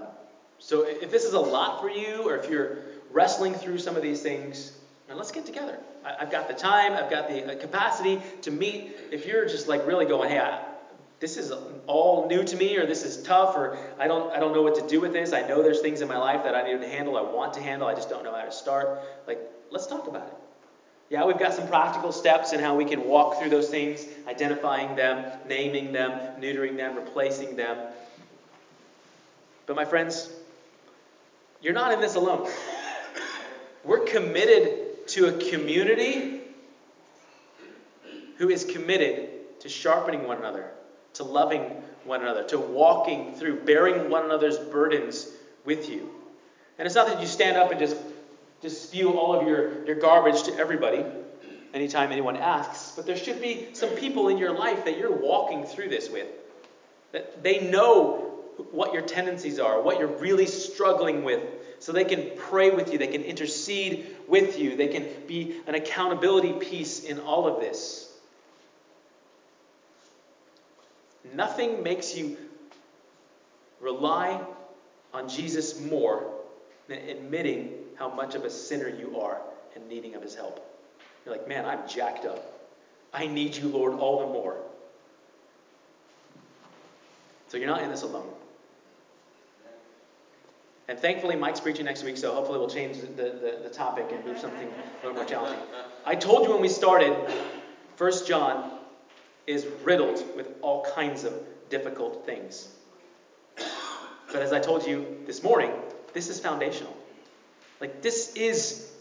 so 0.58 0.84
if 0.84 1.12
this 1.12 1.24
is 1.24 1.34
a 1.34 1.40
lot 1.40 1.82
for 1.82 1.90
you, 1.90 2.28
or 2.28 2.36
if 2.36 2.50
you're 2.50 2.80
wrestling 3.12 3.54
through 3.54 3.80
some 3.80 3.96
of 3.96 4.02
these 4.02 4.22
things, 4.22 4.74
let's 5.14 5.32
get 5.32 5.46
together. 5.46 5.80
I, 6.06 6.16
have 6.20 6.32
got 6.32 6.48
the 6.48 6.54
time, 6.54 6.94
I've 6.94 7.10
got 7.10 7.30
the 7.30 7.54
uh, 7.54 7.60
capacity 7.60 8.22
to 8.42 8.52
meet. 8.52 8.96
If 9.12 9.26
you're 9.26 9.46
just 9.46 9.68
like 9.68 9.86
really 9.88 10.06
going, 10.06 10.30
hey, 10.30 10.40
I, 10.40 10.64
this 11.20 11.38
is 11.38 11.52
all 11.86 12.28
new 12.28 12.44
to 12.44 12.56
me 12.56 12.78
or 12.78 12.86
this 12.86 13.04
is 13.04 13.22
tough 13.24 13.56
or 13.56 13.78
I 14.00 14.08
don't 14.08 14.32
I 14.32 14.40
don't 14.40 14.54
know 14.54 14.62
what 14.62 14.76
to 14.76 14.88
do 14.88 15.02
with 15.02 15.14
this. 15.14 15.34
I 15.34 15.42
know 15.42 15.62
there's 15.62 15.82
things 15.82 16.02
in 16.02 16.08
my 16.08 16.18
life 16.18 16.44
that 16.44 16.56
I 16.56 16.64
need 16.64 16.80
to 16.82 16.88
handle, 16.88 17.18
I 17.18 17.22
want 17.22 17.54
to 17.54 17.62
handle, 17.62 17.88
I 17.88 17.94
just 17.94 18.10
don't 18.10 18.24
know 18.24 18.36
how 18.36 18.44
to 18.44 18.52
start. 18.52 19.02
Like, 19.28 19.40
let's 19.72 19.88
talk 19.88 20.08
about 20.08 20.28
it. 20.28 20.34
Yeah, 21.10 21.26
we've 21.26 21.40
got 21.40 21.54
some 21.54 21.68
practical 21.68 22.12
steps 22.12 22.54
in 22.54 22.60
how 22.60 22.76
we 22.76 22.86
can 22.86 23.04
walk 23.04 23.40
through 23.40 23.50
those 23.50 23.68
things, 23.68 24.06
identifying 24.28 24.96
them, 24.96 25.26
naming 25.48 25.92
them, 25.92 26.12
neutering 26.40 26.78
them, 26.78 26.96
replacing 26.96 27.56
them. 27.56 27.78
But 29.66 29.76
my 29.76 29.86
friends, 29.86 30.30
you're 31.62 31.74
not 31.74 31.92
in 31.92 32.00
this 32.00 32.16
alone. 32.16 32.48
We're 33.84 34.06
committed 34.06 35.08
to 35.08 35.28
a 35.28 35.50
community 35.50 36.42
who 38.38 38.50
is 38.50 38.64
committed 38.64 39.60
to 39.62 39.70
sharpening 39.70 40.28
one 40.28 40.38
another, 40.38 40.72
to 41.20 41.26
loving 41.26 41.62
one 42.06 42.22
another, 42.22 42.46
to 42.46 42.58
walking 42.58 43.34
through, 43.36 43.60
bearing 43.60 44.10
one 44.10 44.24
another's 44.24 44.58
burdens 44.58 45.28
with 45.66 45.90
you. 45.90 46.10
And 46.78 46.86
it's 46.86 46.96
not 46.96 47.08
that 47.08 47.20
you 47.20 47.28
stand 47.28 47.58
up 47.58 47.72
and 47.72 47.80
just, 47.80 47.98
just 48.62 48.84
spew 48.84 49.20
all 49.20 49.38
of 49.38 49.46
your, 49.46 49.86
your 49.86 49.98
garbage 49.98 50.44
to 50.44 50.56
everybody 50.58 51.04
anytime 51.74 52.14
anyone 52.14 52.38
asks, 52.38 52.94
but 52.96 53.06
there 53.06 53.18
should 53.18 53.42
be 53.42 53.68
some 53.74 53.90
people 53.90 54.30
in 54.30 54.38
your 54.38 54.58
life 54.58 54.86
that 54.86 54.98
you're 54.98 55.12
walking 55.12 55.66
through 55.66 55.90
this 55.90 56.10
with. 56.10 56.28
That 57.12 57.44
they 57.44 57.70
know 57.70 58.34
what 58.72 58.94
your 58.94 59.02
tendencies 59.02 59.60
are, 59.60 59.82
what 59.82 60.00
you're 60.00 60.08
really 60.08 60.46
struggling 60.46 61.26
with, 61.26 61.44
so 61.80 61.92
they 61.92 62.06
can 62.06 62.32
pray 62.38 62.70
with 62.70 62.94
you, 62.94 62.98
they 62.98 63.08
can 63.08 63.24
intercede 63.24 64.16
with 64.26 64.58
you, 64.58 64.78
they 64.78 64.88
can 64.88 65.06
be 65.28 65.60
an 65.68 65.76
accountability 65.76 66.54
piece 66.54 67.04
in 67.04 67.20
all 67.20 67.46
of 67.46 67.60
this. 67.60 68.09
Nothing 71.34 71.84
makes 71.84 72.16
you 72.16 72.38
rely 73.80 74.42
on 75.14 75.30
Jesus 75.30 75.80
more 75.80 76.32
than 76.88 77.00
admitting 77.00 77.74
how 77.98 78.10
much 78.10 78.36
of 78.36 78.44
a 78.46 78.50
sinner 78.50 78.90
you 78.90 79.20
are 79.20 79.42
and 79.76 79.88
needing 79.88 80.16
of 80.16 80.22
his 80.22 80.36
help. 80.36 80.66
You're 81.26 81.36
like, 81.36 81.48
man, 81.48 81.66
I'm 81.66 81.88
jacked 81.88 82.26
up. 82.26 82.70
I 83.14 83.28
need 83.28 83.56
you, 83.56 83.68
Lord, 83.68 83.94
all 83.94 84.20
the 84.20 84.34
more. 84.34 84.58
So 87.48 87.58
you're 87.58 87.68
not 87.68 87.82
in 87.82 87.90
this 87.90 88.04
alone. 88.04 88.30
And 90.88 90.98
thankfully, 90.98 91.36
Mike's 91.36 91.60
preaching 91.60 91.86
next 91.86 92.04
week, 92.04 92.18
so 92.18 92.34
hopefully 92.34 92.58
we'll 92.58 92.70
change 92.70 93.00
the, 93.02 93.08
the, 93.08 93.60
the 93.64 93.70
topic 93.70 94.08
and 94.12 94.26
move 94.26 94.40
something 94.40 94.68
a 94.68 95.06
little 95.06 95.14
more 95.14 95.26
challenging. 95.26 95.60
I 96.04 96.16
told 96.16 96.48
you 96.48 96.54
when 96.54 96.62
we 96.62 96.70
started, 96.70 97.16
1 97.98 98.12
John 98.26 98.79
is 99.50 99.66
riddled 99.84 100.24
with 100.36 100.48
all 100.62 100.86
kinds 100.94 101.24
of 101.24 101.34
difficult 101.72 102.24
things. 102.24 102.70
But 104.32 104.44
as 104.44 104.54
I 104.54 104.60
told 104.60 104.86
you 104.86 105.18
this 105.26 105.42
morning, 105.42 105.72
this 106.14 106.30
is 106.30 106.40
foundational. 106.40 106.96
Like, 107.82 108.04
this 108.04 108.36
is 108.36 108.92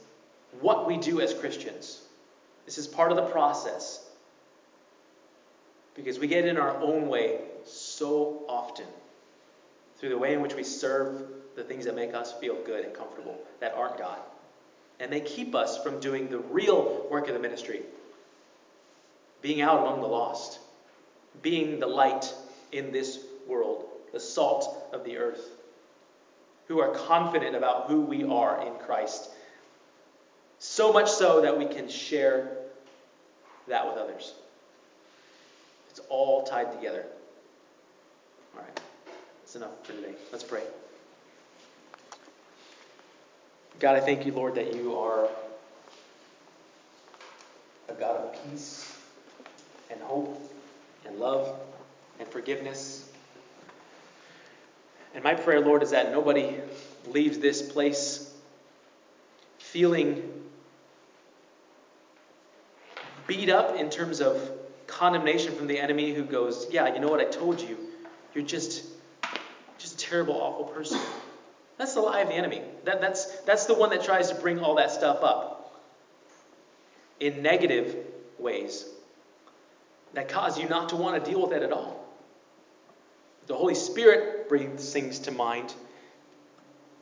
what 0.60 0.86
we 0.86 0.96
do 0.96 1.20
as 1.20 1.34
Christians. 1.34 2.00
This 2.64 2.78
is 2.78 2.86
part 2.86 3.10
of 3.10 3.16
the 3.16 3.26
process. 3.26 4.02
Because 5.94 6.18
we 6.18 6.28
get 6.28 6.46
in 6.46 6.56
our 6.56 6.74
own 6.80 7.08
way 7.08 7.40
so 7.64 8.44
often 8.48 8.86
through 9.98 10.08
the 10.08 10.18
way 10.18 10.32
in 10.32 10.40
which 10.40 10.54
we 10.54 10.64
serve 10.64 11.24
the 11.56 11.62
things 11.62 11.84
that 11.84 11.94
make 11.94 12.14
us 12.14 12.32
feel 12.40 12.56
good 12.64 12.86
and 12.86 12.94
comfortable 12.94 13.38
that 13.60 13.74
aren't 13.74 13.98
God. 13.98 14.18
And 14.98 15.12
they 15.12 15.20
keep 15.20 15.54
us 15.54 15.82
from 15.82 16.00
doing 16.00 16.30
the 16.30 16.38
real 16.38 17.06
work 17.10 17.28
of 17.28 17.34
the 17.34 17.40
ministry 17.40 17.82
being 19.42 19.60
out 19.60 19.80
among 19.80 20.00
the 20.00 20.06
lost, 20.06 20.58
being 21.42 21.78
the 21.78 21.86
light 21.86 22.32
in 22.72 22.92
this 22.92 23.20
world, 23.46 23.86
the 24.12 24.20
salt 24.20 24.88
of 24.92 25.04
the 25.04 25.16
earth, 25.16 25.50
who 26.66 26.80
are 26.80 26.90
confident 26.90 27.56
about 27.56 27.86
who 27.86 28.02
we 28.02 28.24
are 28.24 28.66
in 28.66 28.74
Christ. 28.84 29.30
So 30.58 30.92
much 30.92 31.10
so 31.10 31.40
that 31.40 31.56
we 31.56 31.66
can 31.66 31.88
share 31.88 32.58
that 33.68 33.86
with 33.86 33.96
others. 33.96 34.34
It's 35.90 36.00
all 36.08 36.44
tied 36.44 36.72
together. 36.72 37.06
All 38.54 38.62
right, 38.62 38.80
that's 39.40 39.56
enough 39.56 39.86
for 39.86 39.92
today. 39.92 40.14
Let's 40.32 40.44
pray. 40.44 40.62
God, 43.78 43.96
I 43.96 44.00
thank 44.00 44.26
you, 44.26 44.32
Lord, 44.32 44.56
that 44.56 44.74
you 44.74 44.96
are 44.96 45.28
a 47.88 47.92
God 47.92 48.16
of 48.16 48.50
peace 48.50 48.87
and 49.90 50.00
hope 50.02 50.52
and 51.06 51.18
love 51.18 51.58
and 52.18 52.28
forgiveness. 52.28 53.08
And 55.14 55.24
my 55.24 55.34
prayer, 55.34 55.60
Lord, 55.60 55.82
is 55.82 55.90
that 55.90 56.12
nobody 56.12 56.56
leaves 57.06 57.38
this 57.38 57.62
place 57.62 58.32
feeling 59.58 60.22
beat 63.26 63.50
up 63.50 63.76
in 63.76 63.90
terms 63.90 64.20
of 64.20 64.50
condemnation 64.86 65.54
from 65.54 65.66
the 65.66 65.78
enemy 65.78 66.12
who 66.12 66.24
goes, 66.24 66.66
Yeah, 66.70 66.92
you 66.94 67.00
know 67.00 67.08
what? 67.08 67.20
I 67.20 67.24
told 67.24 67.60
you. 67.60 67.76
You're 68.34 68.44
just, 68.44 68.84
just 69.78 69.94
a 69.94 69.96
terrible, 69.96 70.34
awful 70.34 70.64
person. 70.64 71.00
That's 71.76 71.94
the 71.94 72.00
lie 72.00 72.20
of 72.20 72.28
the 72.28 72.34
enemy. 72.34 72.62
That, 72.84 73.00
that's, 73.00 73.40
that's 73.40 73.66
the 73.66 73.74
one 73.74 73.90
that 73.90 74.04
tries 74.04 74.30
to 74.30 74.34
bring 74.34 74.60
all 74.60 74.76
that 74.76 74.90
stuff 74.90 75.22
up 75.22 75.82
in 77.20 77.42
negative 77.42 77.96
ways 78.38 78.84
that 80.14 80.28
cause 80.28 80.58
you 80.58 80.68
not 80.68 80.88
to 80.90 80.96
want 80.96 81.22
to 81.22 81.30
deal 81.30 81.42
with 81.42 81.52
it 81.52 81.62
at 81.62 81.72
all. 81.72 82.04
The 83.46 83.54
Holy 83.54 83.74
Spirit 83.74 84.48
brings 84.48 84.92
things 84.92 85.20
to 85.20 85.30
mind 85.30 85.74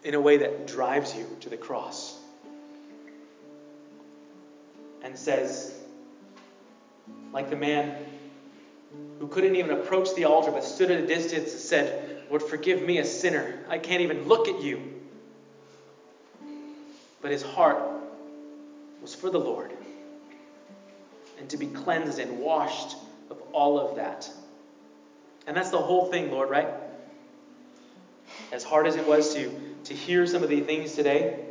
in 0.05 0.15
a 0.15 0.21
way 0.21 0.39
that 0.39 0.67
drives 0.67 1.15
you 1.15 1.27
to 1.41 1.49
the 1.49 1.57
cross 1.57 2.19
and 5.03 5.19
says, 5.19 5.75
like 7.33 7.51
the 7.51 7.57
man 7.57 7.97
who 9.19 9.27
couldn't 9.29 9.57
even 9.57 9.73
approach 9.73 10.15
the 10.15 10.25
altar 10.25 10.51
but 10.51 10.65
stood 10.65 10.91
at 10.91 11.03
a 11.03 11.07
distance 11.07 11.53
and 11.53 11.61
said, 11.61 12.23
Lord, 12.29 12.43
forgive 12.43 12.83
me, 12.83 12.99
a 12.99 13.05
sinner. 13.05 13.59
I 13.69 13.79
can't 13.79 14.03
even 14.03 14.27
look 14.29 14.49
at 14.49 14.61
you. 14.61 14.95
But 17.21 17.31
his 17.31 17.43
heart 17.43 17.79
was 19.01 19.15
for 19.15 19.31
the 19.31 19.39
Lord 19.39 19.73
and 21.39 21.49
to 21.51 21.57
be 21.57 21.67
cleansed 21.67 22.19
and 22.19 22.39
washed 22.39 22.97
of 23.31 23.41
all 23.53 23.79
of 23.79 23.97
that. 23.97 24.31
And 25.47 25.57
that's 25.57 25.71
the 25.71 25.79
whole 25.79 26.11
thing, 26.11 26.31
Lord, 26.31 26.51
right? 26.51 26.69
As 28.53 28.65
hard 28.65 28.87
as 28.87 28.97
it 28.97 29.07
was 29.07 29.35
to, 29.35 29.51
to 29.85 29.95
hear 29.95 30.27
some 30.27 30.43
of 30.43 30.49
the 30.49 30.61
things 30.61 30.95
today, 30.95 31.45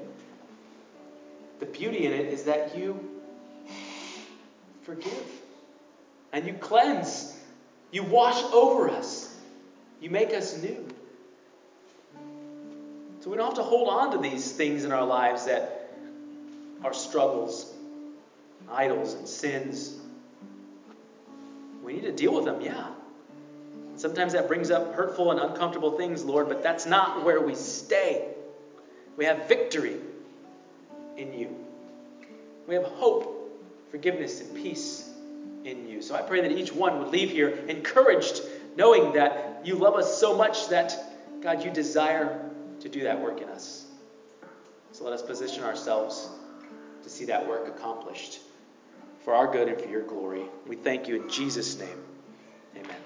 the 1.60 1.66
beauty 1.66 2.06
in 2.06 2.12
it 2.12 2.28
is 2.28 2.44
that 2.44 2.78
you 2.78 3.00
forgive 4.84 5.26
and 6.34 6.46
you 6.46 6.54
cleanse, 6.54 7.38
you 7.92 8.04
wash 8.04 8.42
over 8.52 8.90
us, 8.90 9.34
you 10.02 10.10
make 10.10 10.34
us 10.34 10.62
new. 10.62 10.86
So 13.22 13.30
we 13.30 13.38
don't 13.38 13.48
have 13.48 13.56
to 13.56 13.64
hold 13.64 13.88
on 13.88 14.12
to 14.12 14.18
these 14.18 14.52
things 14.52 14.84
in 14.84 14.92
our 14.92 15.06
lives 15.06 15.46
that 15.46 15.90
are 16.84 16.94
struggles 16.94 17.75
idols 18.72 19.14
and 19.14 19.28
sins. 19.28 19.96
We 21.84 21.94
need 21.94 22.04
to 22.04 22.12
deal 22.12 22.34
with 22.34 22.46
them, 22.46 22.62
yeah. 22.62 22.88
sometimes 23.96 24.34
that 24.34 24.48
brings 24.48 24.72
up 24.72 24.96
hurtful 24.96 25.32
and 25.32 25.40
uncomfortable 25.40 25.98
things, 25.98 26.24
Lord, 26.24 26.48
but 26.48 26.64
that's 26.64 26.86
not 26.86 27.24
where 27.24 27.40
we 27.40 27.54
stay. 27.54 28.34
We 29.18 29.26
have 29.26 29.48
victory 29.48 29.98
in 31.16 31.34
you. 31.34 31.56
We 32.68 32.74
have 32.74 32.84
hope, 32.84 33.62
forgiveness, 33.92 34.42
and 34.42 34.56
peace 34.56 35.10
in 35.64 35.88
you. 35.88 36.02
So 36.02 36.16
I 36.16 36.22
pray 36.22 36.42
that 36.42 36.52
each 36.52 36.74
one 36.74 37.00
would 37.00 37.10
leave 37.10 37.30
here 37.30 37.50
encouraged, 37.68 38.42
knowing 38.76 39.14
that 39.14 39.62
you 39.64 39.76
love 39.76 39.96
us 39.96 40.20
so 40.20 40.36
much 40.36 40.70
that, 40.70 41.42
God, 41.42 41.64
you 41.64 41.72
desire 41.72 42.50
to 42.80 42.90
do 42.90 43.04
that 43.04 43.22
work 43.22 43.42
in 43.42 43.50
us. 43.50 43.86
So 44.92 45.04
let 45.04 45.14
us 45.14 45.22
position 45.22 45.64
ourselves 45.64 46.30
to 47.04 47.10
see 47.10 47.26
that 47.26 47.48
work 47.48 47.68
accomplished 47.68 48.40
for 49.26 49.34
our 49.34 49.52
good 49.52 49.68
and 49.68 49.82
for 49.82 49.90
your 49.90 50.04
glory. 50.04 50.44
We 50.68 50.76
thank 50.76 51.08
you 51.08 51.16
in 51.16 51.30
Jesus' 51.30 51.78
name. 51.80 52.00
Amen. 52.78 53.05